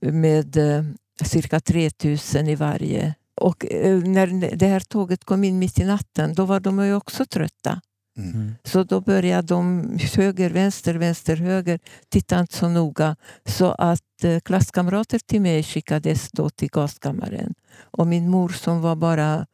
Med 0.00 0.56
eh, 0.56 0.84
cirka 1.24 1.60
3000 1.60 2.48
i 2.48 2.54
varje. 2.54 3.14
Och 3.40 3.72
eh, 3.72 3.98
när 3.98 4.56
det 4.56 4.66
här 4.66 4.80
tåget 4.80 5.24
kom 5.24 5.44
in 5.44 5.58
mitt 5.58 5.78
i 5.78 5.84
natten, 5.84 6.34
då 6.34 6.44
var 6.44 6.60
de 6.60 6.84
ju 6.84 6.94
också 6.94 7.24
trötta. 7.24 7.80
Mm. 8.18 8.54
Så 8.64 8.84
då 8.84 9.00
började 9.00 9.48
de 9.48 9.98
höger, 10.14 10.50
vänster, 10.50 10.94
vänster, 10.94 11.36
höger. 11.36 11.80
Titta 12.08 12.40
inte 12.40 12.56
så 12.56 12.68
noga. 12.68 13.16
Så 13.46 13.72
att 13.72 14.24
eh, 14.24 14.40
klasskamrater 14.40 15.18
till 15.18 15.40
mig 15.40 15.62
skickades 15.62 16.30
då 16.32 16.50
till 16.50 16.68
gaskammaren. 16.68 17.54
Och 17.80 18.06
min 18.06 18.28
mor 18.28 18.48
som 18.48 18.80
var 18.80 18.96
bara 18.96 19.46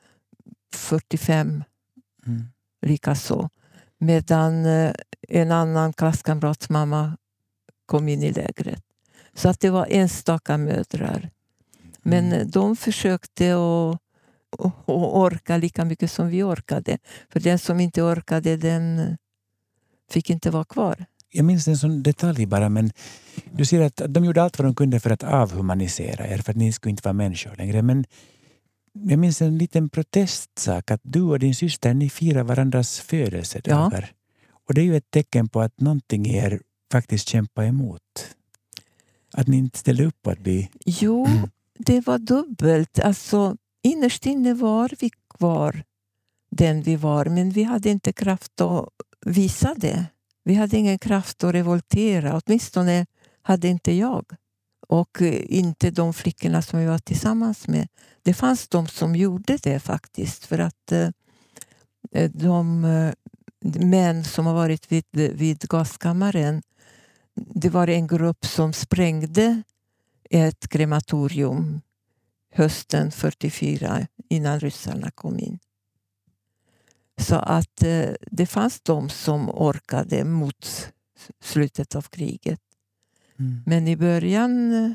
45 0.75 1.65
Mm. 2.27 2.43
likaså. 2.87 3.49
Medan 3.99 4.67
en 5.29 5.53
annan 5.53 5.93
klasskamrats 5.93 6.69
mamma 6.69 7.17
kom 7.87 8.09
in 8.09 8.23
i 8.23 8.33
lägret. 8.33 8.84
Så 9.35 9.49
att 9.49 9.61
det 9.61 9.71
var 9.71 9.87
enstaka 9.91 10.59
mödrar. 10.59 11.31
Men 12.03 12.33
Mm. 12.33 12.51
de 12.51 12.77
försökte 12.77 13.55
att 13.55 14.01
att 14.59 14.89
orka 14.89 15.57
lika 15.57 15.85
mycket 15.85 16.11
som 16.11 16.29
vi 16.29 16.43
orkade. 16.43 16.99
För 17.33 17.41
den 17.41 17.59
som 17.59 17.81
inte 17.81 18.03
orkade 18.03 18.57
den 18.57 19.17
fick 20.11 20.31
inte 20.31 20.51
vara 20.51 20.65
kvar. 20.65 21.05
Jag 21.31 21.45
minns 21.45 21.69
en 21.69 21.77
sån 21.79 22.03
detalj 22.03 22.47
bara, 22.47 22.69
men 22.69 22.93
du 23.53 23.65
ser 23.65 23.81
att 23.81 24.01
de 24.09 24.25
gjorde 24.25 24.43
allt 24.43 24.59
vad 24.59 24.67
de 24.67 24.75
kunde 24.75 25.01
för 25.01 25.11
att 25.11 25.23
avhumanisera 25.23 26.27
er, 26.27 26.39
för 26.39 26.51
att 26.51 26.57
ni 26.57 26.73
skulle 26.73 26.91
inte 26.91 27.03
vara 27.05 27.13
människor 27.13 27.57
längre. 27.57 27.83
Men 27.83 28.05
jag 28.93 29.19
minns 29.19 29.43
en 29.43 29.59
liten 29.59 29.89
protestsak, 29.89 30.91
att 30.91 31.01
du 31.03 31.23
och 31.23 31.39
din 31.39 31.55
syster 31.55 31.95
ni 31.95 32.11
firar 32.11 32.43
varandras 32.43 33.01
födelsedagar. 33.01 34.13
Och 34.69 34.75
det 34.75 34.81
är 34.81 34.85
ju 34.85 34.97
ett 34.97 35.11
tecken 35.11 35.49
på 35.49 35.61
att 35.61 35.81
någonting 35.81 36.27
i 36.27 36.37
er 36.37 36.61
faktiskt 36.93 37.29
kämpar 37.29 37.65
emot. 37.65 38.03
Att 39.37 39.47
ni 39.47 39.57
inte 39.57 39.79
ställde 39.79 40.05
upp 40.05 40.23
på 40.23 40.31
att 40.31 40.39
bli... 40.39 40.71
Jo, 40.87 41.27
det 41.79 42.07
var 42.07 42.19
dubbelt. 42.19 42.99
Alltså, 42.99 43.57
innerst 43.83 44.27
inne 44.27 44.55
var 44.55 44.91
vi 45.01 45.11
kvar 45.39 45.85
den 46.51 46.83
vi 46.83 46.97
var, 46.97 47.25
men 47.25 47.51
vi 47.51 47.63
hade 47.63 47.91
inte 47.91 48.13
kraft 48.13 48.61
att 48.61 48.89
visa 49.27 49.75
det. 49.77 50.07
Vi 50.45 50.55
hade 50.55 50.77
ingen 50.77 50.99
kraft 50.99 51.45
att 51.45 51.55
revoltera, 51.55 52.41
åtminstone 52.45 53.07
hade 53.43 53.69
inte 53.69 53.93
jag. 53.93 54.25
Och 54.89 55.23
eh, 55.23 55.43
inte 55.49 55.91
de 55.91 56.15
flickorna 56.15 56.63
som 56.63 56.79
vi 56.79 56.87
var 56.87 56.99
tillsammans 56.99 57.69
med. 57.69 57.89
Det 58.23 58.35
fanns 58.35 58.69
de 58.69 58.87
som 58.87 59.17
gjorde 59.17 59.59
det 59.63 59.81
faktiskt, 59.81 60.45
för 60.45 60.59
att 60.59 60.93
eh, 60.93 61.09
eh, 62.13 62.31
de 62.31 62.81
män 63.81 64.25
som 64.25 64.47
har 64.47 64.55
varit 64.55 64.93
vid, 64.93 65.05
vid 65.13 65.61
gaskammaren, 65.61 66.63
det 67.35 67.69
var 67.69 67.89
en 67.89 68.07
grupp 68.07 68.47
som 68.47 68.73
sprängde 68.73 69.63
ett 70.31 70.69
krematorium 70.69 71.81
hösten 72.53 73.11
44 73.11 74.07
innan 74.29 74.61
ryssarna 74.61 75.11
kom 75.11 75.39
in. 75.39 75.59
Så 77.19 77.35
att 77.35 77.83
eh, 77.83 78.11
det 78.21 78.47
fanns 78.47 78.81
de 78.81 79.09
som 79.09 79.51
orkade 79.51 80.25
mot 80.25 80.93
slutet 81.41 81.95
av 81.95 82.03
kriget. 82.03 82.61
Mm. 83.39 83.63
Men 83.67 83.89
i 83.89 83.97
början 83.97 84.73
eh, 84.73 84.93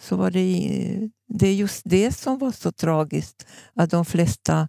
så 0.00 0.16
var 0.16 0.30
det, 0.30 1.10
det 1.26 1.46
är 1.46 1.54
just 1.54 1.82
det 1.84 2.12
som 2.12 2.38
var 2.38 2.52
så 2.52 2.72
tragiskt. 2.72 3.46
Att 3.74 3.90
de 3.90 4.04
flesta 4.04 4.68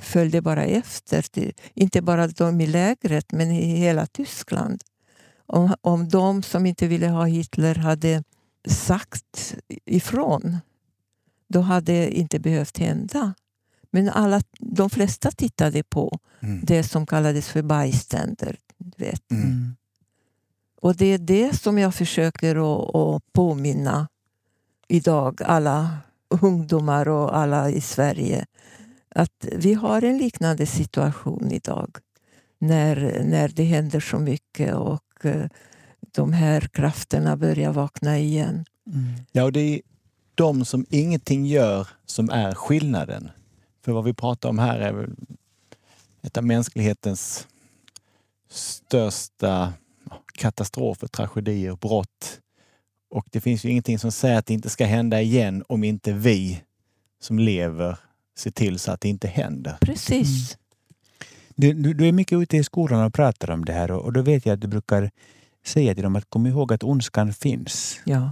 följde 0.00 0.42
bara 0.42 0.64
efter. 0.64 1.52
Inte 1.74 2.02
bara 2.02 2.28
de 2.28 2.60
i 2.60 2.66
lägret, 2.66 3.32
men 3.32 3.50
i 3.50 3.76
hela 3.76 4.06
Tyskland. 4.06 4.82
Om, 5.48 5.74
om 5.80 6.08
de 6.08 6.42
som 6.42 6.66
inte 6.66 6.86
ville 6.86 7.08
ha 7.08 7.24
Hitler 7.24 7.74
hade 7.74 8.24
sagt 8.68 9.54
ifrån, 9.84 10.58
då 11.48 11.60
hade 11.60 11.92
det 11.92 12.18
inte 12.18 12.38
behövt 12.38 12.78
hända. 12.78 13.34
Men 13.90 14.08
alla, 14.08 14.40
de 14.58 14.90
flesta 14.90 15.30
tittade 15.30 15.82
på 15.82 16.18
Mm. 16.40 16.60
det 16.62 16.82
som 16.82 17.06
kallades 17.06 17.48
för 17.48 17.62
bystander. 17.62 18.56
Vet. 18.96 19.30
Mm. 19.30 19.44
Mm. 19.44 19.76
Och 20.80 20.96
det 20.96 21.06
är 21.06 21.18
det 21.18 21.60
som 21.60 21.78
jag 21.78 21.94
försöker 21.94 22.56
att, 22.56 22.94
att 22.94 23.32
påminna 23.32 24.08
idag, 24.88 25.42
alla 25.42 25.98
ungdomar 26.28 27.08
och 27.08 27.36
alla 27.36 27.70
i 27.70 27.80
Sverige. 27.80 28.46
Att 29.08 29.46
vi 29.52 29.74
har 29.74 30.02
en 30.02 30.18
liknande 30.18 30.66
situation 30.66 31.52
idag. 31.52 31.96
När, 32.58 33.22
när 33.24 33.48
det 33.48 33.64
händer 33.64 34.00
så 34.00 34.18
mycket 34.18 34.74
och 34.74 35.02
de 36.12 36.32
här 36.32 36.60
krafterna 36.60 37.36
börjar 37.36 37.72
vakna 37.72 38.18
igen. 38.18 38.64
Mm. 38.86 39.12
Ja, 39.32 39.44
och 39.44 39.52
det 39.52 39.60
är 39.60 39.80
de 40.34 40.64
som 40.64 40.86
ingenting 40.90 41.46
gör 41.46 41.88
som 42.06 42.30
är 42.30 42.54
skillnaden. 42.54 43.30
För 43.84 43.92
vad 43.92 44.04
vi 44.04 44.14
pratar 44.14 44.48
om 44.48 44.58
här 44.58 44.78
är 44.78 44.92
väl 44.92 45.10
ett 46.22 46.36
av 46.36 46.44
mänsklighetens 46.44 47.46
största 48.50 49.72
katastrofer, 50.34 51.06
tragedier, 51.06 51.76
brott. 51.76 52.40
Och 53.10 53.26
det 53.30 53.40
finns 53.40 53.64
ju 53.64 53.70
ingenting 53.70 53.98
som 53.98 54.12
säger 54.12 54.38
att 54.38 54.46
det 54.46 54.54
inte 54.54 54.70
ska 54.70 54.86
hända 54.86 55.20
igen 55.20 55.64
om 55.68 55.84
inte 55.84 56.12
vi 56.12 56.62
som 57.20 57.38
lever 57.38 57.98
ser 58.38 58.50
till 58.50 58.78
så 58.78 58.92
att 58.92 59.00
det 59.00 59.08
inte 59.08 59.28
händer. 59.28 59.76
Precis. 59.80 60.58
Du, 61.60 61.72
du, 61.72 61.94
du 61.94 62.08
är 62.08 62.12
mycket 62.12 62.38
ute 62.38 62.56
i 62.56 62.64
skolan 62.64 63.04
och 63.04 63.14
pratar 63.14 63.50
om 63.50 63.64
det 63.64 63.72
här 63.72 63.90
och, 63.90 64.02
och 64.04 64.12
då 64.12 64.22
vet 64.22 64.46
jag 64.46 64.54
att 64.54 64.60
du 64.60 64.68
brukar 64.68 65.10
säga 65.66 65.94
till 65.94 66.02
dem 66.02 66.16
att 66.16 66.30
kom 66.30 66.46
ihåg 66.46 66.72
att 66.72 66.82
ondskan 66.84 67.32
finns. 67.32 68.00
Ja. 68.04 68.30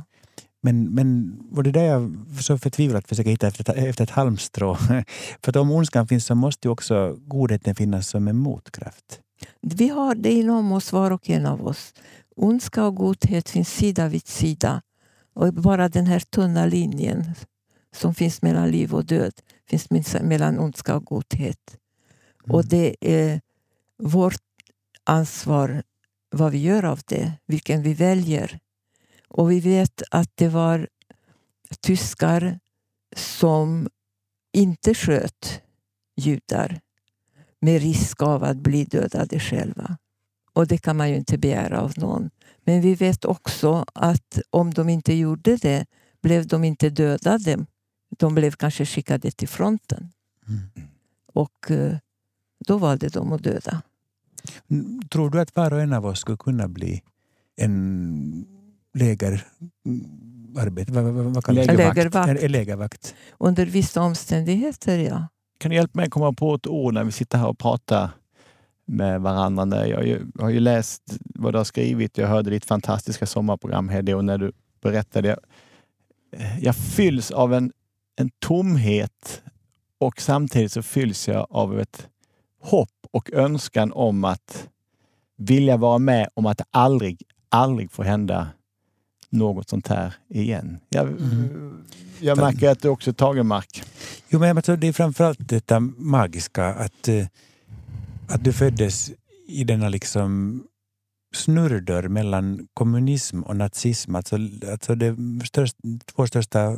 Men, 0.63 0.95
men 0.95 1.39
var 1.51 1.63
det 1.63 1.71
där 1.73 1.85
jag 1.85 2.17
så 2.41 2.59
förtvivlat 2.59 3.09
försöker 3.09 3.31
hitta 3.31 3.47
efter, 3.49 3.71
ett- 3.71 3.89
efter 3.89 4.05
ett 4.05 4.11
halmstrå? 4.11 4.75
För 5.43 5.51
att 5.51 5.57
om 5.57 5.71
ondskan 5.71 6.09
finns 6.09 6.27
så 6.27 6.35
måste 6.35 6.69
ju 6.69 6.73
också 6.73 7.17
godheten 7.27 7.75
finnas 7.75 8.09
som 8.09 8.29
en 8.29 8.37
motkraft. 8.37 9.21
Vi 9.63 9.89
har 9.89 10.15
det 10.15 10.33
inom 10.33 10.73
oss, 10.73 10.93
var 10.93 11.11
och 11.11 11.31
en 11.31 11.47
av 11.47 11.67
oss. 11.67 11.95
Ondska 12.37 12.85
och 12.85 12.95
godhet 12.95 13.49
finns 13.51 13.69
sida 13.69 14.09
vid 14.09 14.27
sida. 14.27 14.83
Och 15.35 15.55
bara 15.55 15.89
den 15.89 16.07
här 16.07 16.19
tunna 16.21 16.67
linjen 16.67 17.25
som 17.97 18.15
finns 18.15 18.43
mellan 18.43 18.71
liv 18.71 18.95
och 18.95 19.05
död 19.05 19.33
finns 19.69 19.91
mellan 20.23 20.59
ondska 20.59 20.97
och 20.97 21.05
godhet. 21.05 21.77
Och 22.49 22.65
det 22.65 22.97
är 23.01 23.41
vårt 23.99 24.43
ansvar 25.05 25.83
vad 26.31 26.53
vi 26.53 26.59
gör 26.59 26.85
av 26.85 27.01
det, 27.07 27.33
vilken 27.47 27.83
vi 27.83 27.95
väljer. 27.95 28.59
Och 29.29 29.51
vi 29.51 29.61
vet 29.61 30.03
att 30.11 30.31
det 30.35 30.49
var 30.49 30.89
tyskar 31.81 32.59
som 33.17 33.89
inte 34.53 34.95
sköt 34.95 35.63
judar 36.17 36.81
med 37.61 37.83
risk 37.83 38.23
av 38.23 38.45
att 38.45 38.57
bli 38.57 38.85
dödade 38.85 39.41
själva. 39.41 39.99
Och 40.53 40.67
det 40.67 40.79
kan 40.79 40.97
man 40.97 41.11
ju 41.11 41.17
inte 41.17 41.39
begära 41.39 41.81
av 41.81 41.93
någon. 41.97 42.31
Men 42.65 42.81
vi 42.81 42.95
vet 42.95 43.25
också 43.25 43.85
att 43.95 44.39
om 44.51 44.75
de 44.75 44.89
inte 44.89 45.15
gjorde 45.15 45.57
det 45.57 45.87
blev 46.23 46.47
de 46.47 46.65
inte 46.65 46.91
dödade. 46.91 47.67
De 48.19 48.35
blev 48.35 48.53
kanske 48.53 48.87
skickade 48.87 49.31
till 49.31 49.49
fronten. 49.49 50.13
Mm. 50.49 50.89
Och 51.33 51.71
eh, 51.71 51.99
då 52.67 52.79
valde 52.79 53.09
de 53.09 53.33
att 53.33 53.43
döda. 53.43 53.83
Mm, 54.71 55.03
Tror 55.03 55.31
du 55.31 55.41
att 55.41 55.57
var 55.57 55.73
och 55.73 55.81
en 55.81 55.93
av 55.93 56.07
oss 56.07 56.19
skulle 56.19 56.37
kunna 56.37 56.69
bli 56.69 57.03
en 57.57 58.47
lägerarbete, 58.95 60.93
vad, 60.93 61.05
vad, 61.05 61.25
vad 61.25 61.45
kallas 61.45 61.67
Lägervakt. 61.67 61.97
Lägervakt. 61.97 62.51
Lägervakt. 62.51 63.15
Under 63.39 63.67
vissa 63.67 64.03
omständigheter, 64.03 64.99
ja. 64.99 65.29
Kan 65.59 65.71
du 65.71 65.77
hjälpa 65.77 65.97
mig 65.99 66.05
att 66.05 66.11
komma 66.11 66.33
på 66.33 66.55
ett 66.55 66.67
ord 66.67 66.95
när 66.95 67.05
vi 67.05 67.13
sitter 67.13 67.39
här 67.39 67.47
och 67.49 67.59
pratar 67.59 68.11
med 68.85 69.21
varandra? 69.21 69.89
Jag 69.89 69.97
har 69.97 70.05
ju, 70.05 70.27
har 70.39 70.51
ju 70.51 70.61
läst 70.61 71.03
vad 71.19 71.55
du 71.55 71.59
har 71.59 71.65
skrivit. 71.65 72.19
Jag 72.19 72.29
hörde 72.29 72.51
ditt 72.51 72.65
fantastiska 72.65 73.27
sommarprogram 73.27 73.89
Hedde 73.89 74.15
och 74.15 74.25
när 74.25 74.39
du 74.39 74.53
berättade. 74.83 75.29
Jag, 75.29 75.39
jag 76.61 76.77
fylls 76.77 77.31
av 77.31 77.55
en, 77.55 77.73
en 78.17 78.31
tomhet 78.39 79.43
och 79.99 80.21
samtidigt 80.21 80.73
så 80.73 80.83
fylls 80.83 81.29
jag 81.29 81.47
av 81.51 81.81
ett 81.81 82.09
hopp 82.67 82.91
och 83.11 83.33
önskan 83.33 83.93
om 83.93 84.25
att 84.25 84.69
vilja 85.39 85.77
vara 85.77 85.99
med 85.99 86.29
om 86.35 86.47
att 86.47 86.59
det 86.59 86.65
aldrig, 86.71 87.23
aldrig 87.49 87.93
får 87.93 88.05
hända 88.05 88.49
något 89.31 89.69
sånt 89.69 89.89
här 89.89 90.15
igen. 90.29 90.79
Jag, 90.89 91.09
jag 92.21 92.39
märker 92.39 92.69
att 92.71 92.83
du 92.83 92.89
också 92.89 93.11
är 93.11 93.15
tagen 93.15 93.47
mark. 93.47 93.83
Jo, 94.29 94.39
men 94.39 94.57
det 94.57 94.87
är 94.89 94.93
framförallt 94.93 95.49
detta 95.49 95.81
magiska 95.97 96.67
att, 96.67 97.09
eh, 97.09 97.27
att 98.29 98.45
du 98.45 98.53
föddes 98.53 99.11
i 99.49 99.65
denna 99.65 99.89
liksom 99.89 100.63
snurrdörr 101.35 102.09
mellan 102.09 102.69
kommunism 102.75 103.43
och 103.43 103.57
nazism. 103.57 104.15
Alltså, 104.17 104.37
alltså 104.71 104.95
de 104.95 105.41
störst, 105.45 105.77
två 106.15 106.27
största 106.27 106.77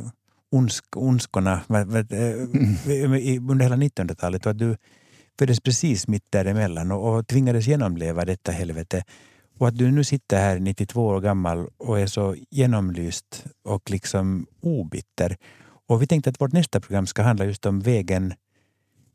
ondsk, 0.51 0.97
ondskorna 0.97 1.61
eh, 1.69 3.15
i- 3.19 3.39
under 3.49 3.63
hela 3.65 3.75
1900-talet. 3.75 4.45
Och 4.45 4.51
att 4.51 4.59
du 4.59 4.77
föddes 5.39 5.59
precis 5.59 6.07
mitt 6.07 6.31
däremellan 6.31 6.91
och, 6.91 7.15
och 7.15 7.27
tvingades 7.27 7.67
genomleva 7.67 8.25
detta 8.25 8.51
helvete. 8.51 9.03
Och 9.59 9.67
att 9.67 9.77
du 9.77 9.91
nu 9.91 10.03
sitter 10.03 10.37
här 10.37 10.59
92 10.59 11.05
år 11.05 11.21
gammal 11.21 11.67
och 11.77 11.99
är 11.99 12.07
så 12.07 12.35
genomlyst 12.49 13.45
och 13.63 13.91
liksom 13.91 14.47
obitter. 14.61 15.37
Och 15.87 16.01
vi 16.01 16.07
tänkte 16.07 16.29
att 16.29 16.41
vårt 16.41 16.53
nästa 16.53 16.79
program 16.79 17.07
ska 17.07 17.21
handla 17.21 17.45
just 17.45 17.65
om 17.65 17.79
vägen 17.79 18.33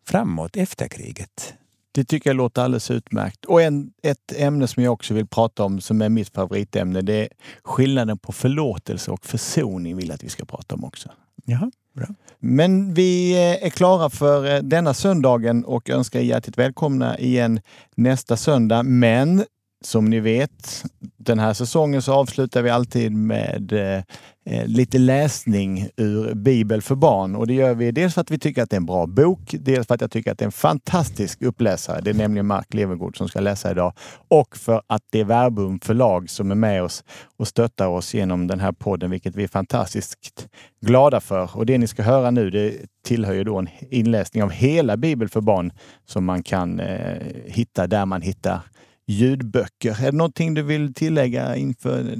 framåt 0.06 0.56
efter 0.56 0.88
kriget. 0.88 1.54
Det 1.92 2.04
tycker 2.04 2.30
jag 2.30 2.36
låter 2.36 2.62
alldeles 2.62 2.90
utmärkt. 2.90 3.44
Och 3.44 3.62
en, 3.62 3.92
ett 4.02 4.32
ämne 4.36 4.66
som 4.66 4.82
jag 4.82 4.92
också 4.92 5.14
vill 5.14 5.26
prata 5.26 5.64
om 5.64 5.80
som 5.80 6.02
är 6.02 6.08
mitt 6.08 6.28
favoritämne 6.28 7.02
det 7.02 7.14
är 7.14 7.28
skillnaden 7.64 8.18
på 8.18 8.32
förlåtelse 8.32 9.10
och 9.10 9.26
försoning 9.26 9.96
vill 9.96 10.08
jag 10.08 10.14
att 10.14 10.24
vi 10.24 10.28
ska 10.28 10.44
prata 10.44 10.74
om 10.74 10.84
också. 10.84 11.08
Jaha, 11.44 11.70
bra. 11.94 12.06
Men 12.38 12.94
vi 12.94 13.32
eh, 13.32 13.66
är 13.66 13.70
klara 13.70 14.10
för 14.10 14.54
eh, 14.54 14.58
denna 14.62 14.94
söndagen 14.94 15.64
och 15.64 15.90
önskar 15.90 16.20
er 16.20 16.24
hjärtligt 16.24 16.58
välkomna 16.58 17.18
igen 17.18 17.60
nästa 17.94 18.36
söndag. 18.36 18.82
Men 18.82 19.44
som 19.86 20.04
ni 20.04 20.20
vet, 20.20 20.84
den 21.16 21.38
här 21.38 21.54
säsongen 21.54 22.02
så 22.02 22.12
avslutar 22.12 22.62
vi 22.62 22.70
alltid 22.70 23.12
med 23.12 23.72
eh, 23.72 24.02
eh, 24.46 24.66
lite 24.66 24.98
läsning 24.98 25.88
ur 25.96 26.34
Bibel 26.34 26.82
för 26.82 26.94
barn. 26.94 27.36
Och 27.36 27.46
det 27.46 27.54
gör 27.54 27.74
vi 27.74 27.92
dels 27.92 28.14
för 28.14 28.20
att 28.20 28.30
vi 28.30 28.38
tycker 28.38 28.62
att 28.62 28.70
det 28.70 28.76
är 28.76 28.80
en 28.80 28.86
bra 28.86 29.06
bok, 29.06 29.54
dels 29.60 29.86
för 29.86 29.94
att 29.94 30.00
jag 30.00 30.10
tycker 30.10 30.32
att 30.32 30.38
det 30.38 30.42
är 30.42 30.46
en 30.46 30.52
fantastisk 30.52 31.42
uppläsare. 31.42 32.00
Det 32.00 32.10
är 32.10 32.14
nämligen 32.14 32.46
Mark 32.46 32.74
Levengood 32.74 33.16
som 33.16 33.28
ska 33.28 33.40
läsa 33.40 33.70
idag. 33.70 33.92
Och 34.28 34.56
för 34.56 34.82
att 34.86 35.02
det 35.10 35.20
är 35.20 35.24
Verbum 35.24 35.80
förlag 35.80 36.30
som 36.30 36.50
är 36.50 36.54
med 36.54 36.82
oss 36.82 37.04
och 37.36 37.48
stöttar 37.48 37.86
oss 37.86 38.14
genom 38.14 38.46
den 38.46 38.60
här 38.60 38.72
podden, 38.72 39.10
vilket 39.10 39.36
vi 39.36 39.44
är 39.44 39.48
fantastiskt 39.48 40.48
glada 40.80 41.20
för. 41.20 41.56
Och 41.56 41.66
det 41.66 41.78
ni 41.78 41.86
ska 41.86 42.02
höra 42.02 42.30
nu, 42.30 42.50
det 42.50 42.74
tillhör 43.04 43.34
ju 43.34 43.44
då 43.44 43.58
en 43.58 43.68
inläsning 43.90 44.42
av 44.42 44.50
hela 44.50 44.96
Bibel 44.96 45.28
för 45.28 45.40
barn 45.40 45.72
som 46.06 46.24
man 46.24 46.42
kan 46.42 46.80
eh, 46.80 47.18
hitta 47.46 47.86
där 47.86 48.06
man 48.06 48.22
hittar 48.22 48.60
ljudböcker. 49.06 50.02
Är 50.02 50.12
det 50.12 50.16
någonting 50.16 50.54
du 50.54 50.62
vill 50.62 50.94
tillägga 50.94 51.56
inför, 51.56 52.16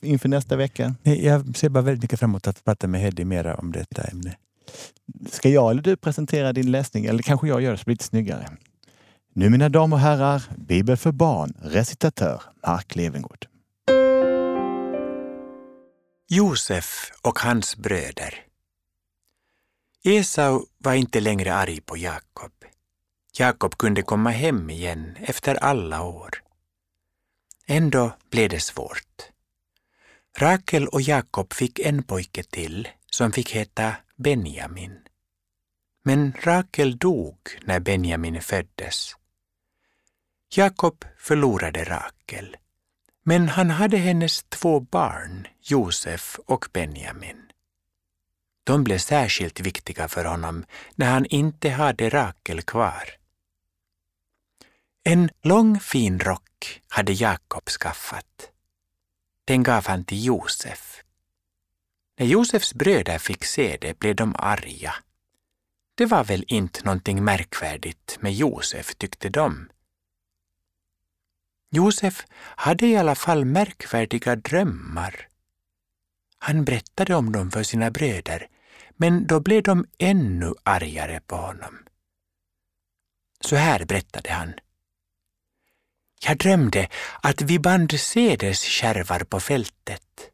inför 0.00 0.28
nästa 0.28 0.56
vecka? 0.56 0.94
Nej, 1.02 1.24
Jag 1.24 1.56
ser 1.56 1.68
bara 1.68 1.84
väldigt 1.84 2.02
mycket 2.02 2.18
fram 2.18 2.30
emot 2.30 2.46
att 2.46 2.64
prata 2.64 2.86
med 2.86 3.00
Heddy 3.00 3.24
mera 3.24 3.56
om 3.56 3.72
detta 3.72 4.02
ämne. 4.02 4.36
Ska 5.30 5.48
jag 5.48 5.70
eller 5.70 5.82
du 5.82 5.96
presentera 5.96 6.52
din 6.52 6.70
läsning? 6.70 7.04
Eller 7.04 7.22
kanske 7.22 7.48
jag 7.48 7.62
gör 7.62 7.70
det 7.72 7.78
så 7.78 7.84
blir 7.84 7.94
det 7.94 7.94
lite 7.94 8.04
snyggare. 8.04 8.48
Nu 9.34 9.50
mina 9.50 9.68
damer 9.68 9.96
och 9.96 10.00
herrar, 10.00 10.42
Bibel 10.56 10.96
för 10.96 11.12
barn, 11.12 11.52
recitatör 11.62 12.42
Mark 12.66 12.96
Levengood. 12.96 13.46
Josef 16.28 17.10
och 17.22 17.38
hans 17.38 17.76
bröder. 17.76 18.34
Esau 20.04 20.64
var 20.78 20.94
inte 20.94 21.20
längre 21.20 21.54
arg 21.54 21.80
på 21.80 21.96
Jakob. 21.96 22.52
Jakob 23.32 23.78
kunde 23.78 24.02
komma 24.02 24.30
hem 24.30 24.70
igen 24.70 25.16
efter 25.20 25.54
alla 25.54 26.02
år. 26.02 26.42
Ändå 27.66 28.16
blev 28.30 28.48
det 28.48 28.60
svårt. 28.60 29.30
Rakel 30.38 30.88
och 30.88 31.02
Jakob 31.02 31.52
fick 31.52 31.78
en 31.78 32.02
pojke 32.02 32.42
till 32.42 32.88
som 33.10 33.32
fick 33.32 33.50
heta 33.50 33.96
Benjamin. 34.16 34.98
Men 36.02 36.32
Rakel 36.40 36.98
dog 36.98 37.38
när 37.62 37.80
Benjamin 37.80 38.40
föddes. 38.40 39.16
Jakob 40.54 41.04
förlorade 41.18 41.84
Rakel. 41.84 42.56
Men 43.24 43.48
han 43.48 43.70
hade 43.70 43.96
hennes 43.96 44.42
två 44.42 44.80
barn, 44.80 45.46
Josef 45.62 46.38
och 46.46 46.68
Benjamin. 46.72 47.50
De 48.64 48.84
blev 48.84 48.98
särskilt 48.98 49.60
viktiga 49.60 50.08
för 50.08 50.24
honom 50.24 50.64
när 50.94 51.10
han 51.10 51.26
inte 51.26 51.70
hade 51.70 52.08
Rakel 52.08 52.62
kvar. 52.62 53.19
En 55.04 55.30
lång 55.42 55.80
fin 55.80 56.18
rock 56.20 56.82
hade 56.88 57.12
Jakob 57.12 57.68
skaffat. 57.68 58.50
Den 59.44 59.62
gav 59.62 59.86
han 59.86 60.04
till 60.04 60.24
Josef. 60.24 61.02
När 62.18 62.26
Josefs 62.26 62.74
bröder 62.74 63.18
fick 63.18 63.44
se 63.44 63.78
det 63.80 63.98
blev 63.98 64.16
de 64.16 64.34
arga. 64.38 64.94
Det 65.94 66.06
var 66.06 66.24
väl 66.24 66.44
inte 66.48 66.84
någonting 66.84 67.24
märkvärdigt 67.24 68.18
med 68.20 68.34
Josef, 68.34 68.94
tyckte 68.94 69.28
de. 69.28 69.70
Josef 71.70 72.24
hade 72.32 72.86
i 72.86 72.96
alla 72.96 73.14
fall 73.14 73.44
märkvärdiga 73.44 74.36
drömmar. 74.36 75.28
Han 76.38 76.64
berättade 76.64 77.14
om 77.14 77.32
dem 77.32 77.50
för 77.50 77.62
sina 77.62 77.90
bröder, 77.90 78.48
men 78.96 79.26
då 79.26 79.40
blev 79.40 79.62
de 79.62 79.86
ännu 79.98 80.54
argare 80.62 81.20
på 81.20 81.36
honom. 81.36 81.78
Så 83.40 83.56
här 83.56 83.84
berättade 83.84 84.32
han. 84.32 84.54
Jag 86.22 86.38
drömde 86.38 86.88
att 87.22 87.42
vi 87.42 87.58
band 87.58 88.00
sädeskärvar 88.00 89.20
på 89.20 89.40
fältet. 89.40 90.30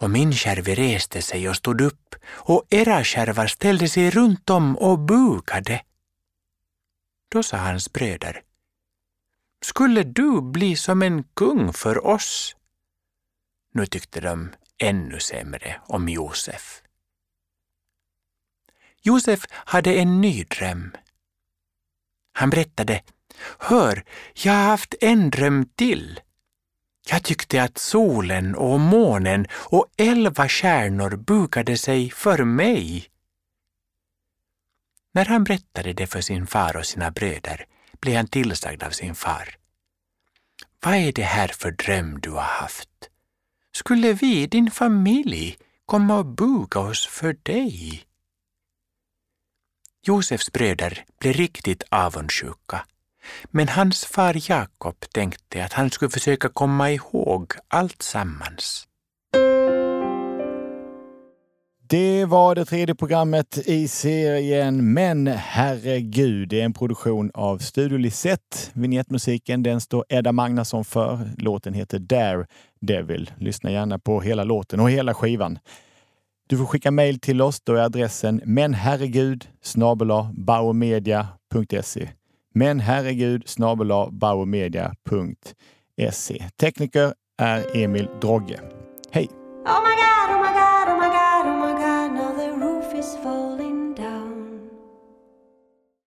Och 0.00 0.10
min 0.10 0.32
kärve 0.32 0.74
reste 0.74 1.22
sig 1.22 1.48
och 1.48 1.56
stod 1.56 1.80
upp 1.80 2.14
och 2.26 2.66
era 2.70 3.04
kärvar 3.04 3.46
ställde 3.46 3.88
sig 3.88 4.10
runt 4.10 4.50
om 4.50 4.76
och 4.78 4.98
bukade. 4.98 5.82
Då 7.28 7.42
sa 7.42 7.56
hans 7.56 7.92
bröder 7.92 8.42
skulle 9.60 10.02
du 10.02 10.40
bli 10.42 10.76
som 10.76 11.02
en 11.02 11.22
kung 11.22 11.72
för 11.72 12.06
oss? 12.06 12.56
Nu 13.72 13.86
tyckte 13.86 14.20
de 14.20 14.52
ännu 14.78 15.20
sämre 15.20 15.80
om 15.86 16.08
Josef. 16.08 16.82
Josef 19.02 19.44
hade 19.50 19.94
en 19.94 20.20
ny 20.20 20.44
dröm. 20.44 20.96
Han 22.32 22.50
berättade, 22.50 23.02
hör, 23.58 24.04
jag 24.34 24.52
har 24.52 24.64
haft 24.64 24.94
en 25.00 25.30
dröm 25.30 25.68
till. 25.74 26.20
Jag 27.10 27.22
tyckte 27.22 27.62
att 27.62 27.78
solen 27.78 28.54
och 28.54 28.80
månen 28.80 29.46
och 29.52 29.86
elva 29.96 30.48
stjärnor 30.48 31.16
bukade 31.16 31.76
sig 31.76 32.10
för 32.10 32.44
mig. 32.44 33.06
När 35.12 35.24
han 35.24 35.44
berättade 35.44 35.92
det 35.92 36.06
för 36.06 36.20
sin 36.20 36.46
far 36.46 36.76
och 36.76 36.86
sina 36.86 37.10
bröder 37.10 37.66
blev 38.00 38.16
han 38.16 38.26
tillsagd 38.26 38.82
av 38.82 38.90
sin 38.90 39.14
far. 39.14 39.56
Vad 40.84 40.94
är 40.94 41.12
det 41.12 41.22
här 41.22 41.48
för 41.48 41.70
dröm 41.70 42.20
du 42.20 42.30
har 42.30 42.40
haft? 42.40 42.88
Skulle 43.72 44.12
vi, 44.12 44.46
din 44.46 44.70
familj, 44.70 45.58
komma 45.86 46.18
och 46.18 46.26
buga 46.26 46.80
oss 46.80 47.06
för 47.06 47.36
dig? 47.42 48.04
Josefs 50.02 50.52
bröder 50.52 51.04
blev 51.18 51.32
riktigt 51.32 51.82
avundsjuka. 51.88 52.86
Men 53.50 53.68
hans 53.68 54.04
far 54.04 54.50
Jakob 54.50 55.00
tänkte 55.12 55.64
att 55.64 55.72
han 55.72 55.90
skulle 55.90 56.10
försöka 56.10 56.48
komma 56.48 56.90
ihåg 56.90 57.52
allt 57.68 58.02
sammans. 58.02 58.86
Det 61.90 62.24
var 62.24 62.54
det 62.54 62.64
tredje 62.64 62.94
programmet 62.94 63.58
i 63.66 63.88
serien 63.88 64.92
Men 64.92 65.26
herregud, 65.26 66.48
det 66.48 66.60
är 66.60 66.64
en 66.64 66.72
produktion 66.72 67.30
av 67.34 67.58
Studio 67.58 67.98
Lisette. 67.98 68.56
Vignettmusiken 68.72 69.62
den 69.62 69.80
står 69.80 70.04
Edda 70.08 70.32
Magnusson 70.32 70.84
för. 70.84 71.18
Låten 71.38 71.74
heter 71.74 71.98
Dare 71.98 72.46
Devil. 72.80 73.30
Lyssna 73.38 73.70
gärna 73.70 73.98
på 73.98 74.20
hela 74.20 74.44
låten 74.44 74.80
och 74.80 74.90
hela 74.90 75.14
skivan. 75.14 75.58
Du 76.48 76.58
får 76.58 76.66
skicka 76.66 76.90
mejl 76.90 77.20
till 77.20 77.42
oss. 77.42 77.60
Då 77.60 77.74
är 77.74 77.80
adressen 77.80 78.40
menherregud 78.44 79.48
snabel 79.62 80.10
men 82.54 82.80
herregud 82.80 83.48
snabel 83.48 83.88
bauermedia.se. 84.12 86.44
Tekniker 86.56 87.14
är 87.38 87.76
Emil 87.76 88.08
Drogge. 88.20 88.60
Hej! 89.10 89.28
Oh 89.66 89.82
my 89.82 89.88
God, 90.02 90.30
oh 90.30 90.38
my 90.38 90.52
God, 90.54 90.88
oh 90.88 90.96
my 90.96 91.08
God, 91.08 91.46
oh 91.46 91.58
my 91.58 91.72
God, 91.72 92.12
now 92.14 92.32
the 92.36 92.50
roof 92.64 92.94
is 92.98 93.16
full. 93.22 93.39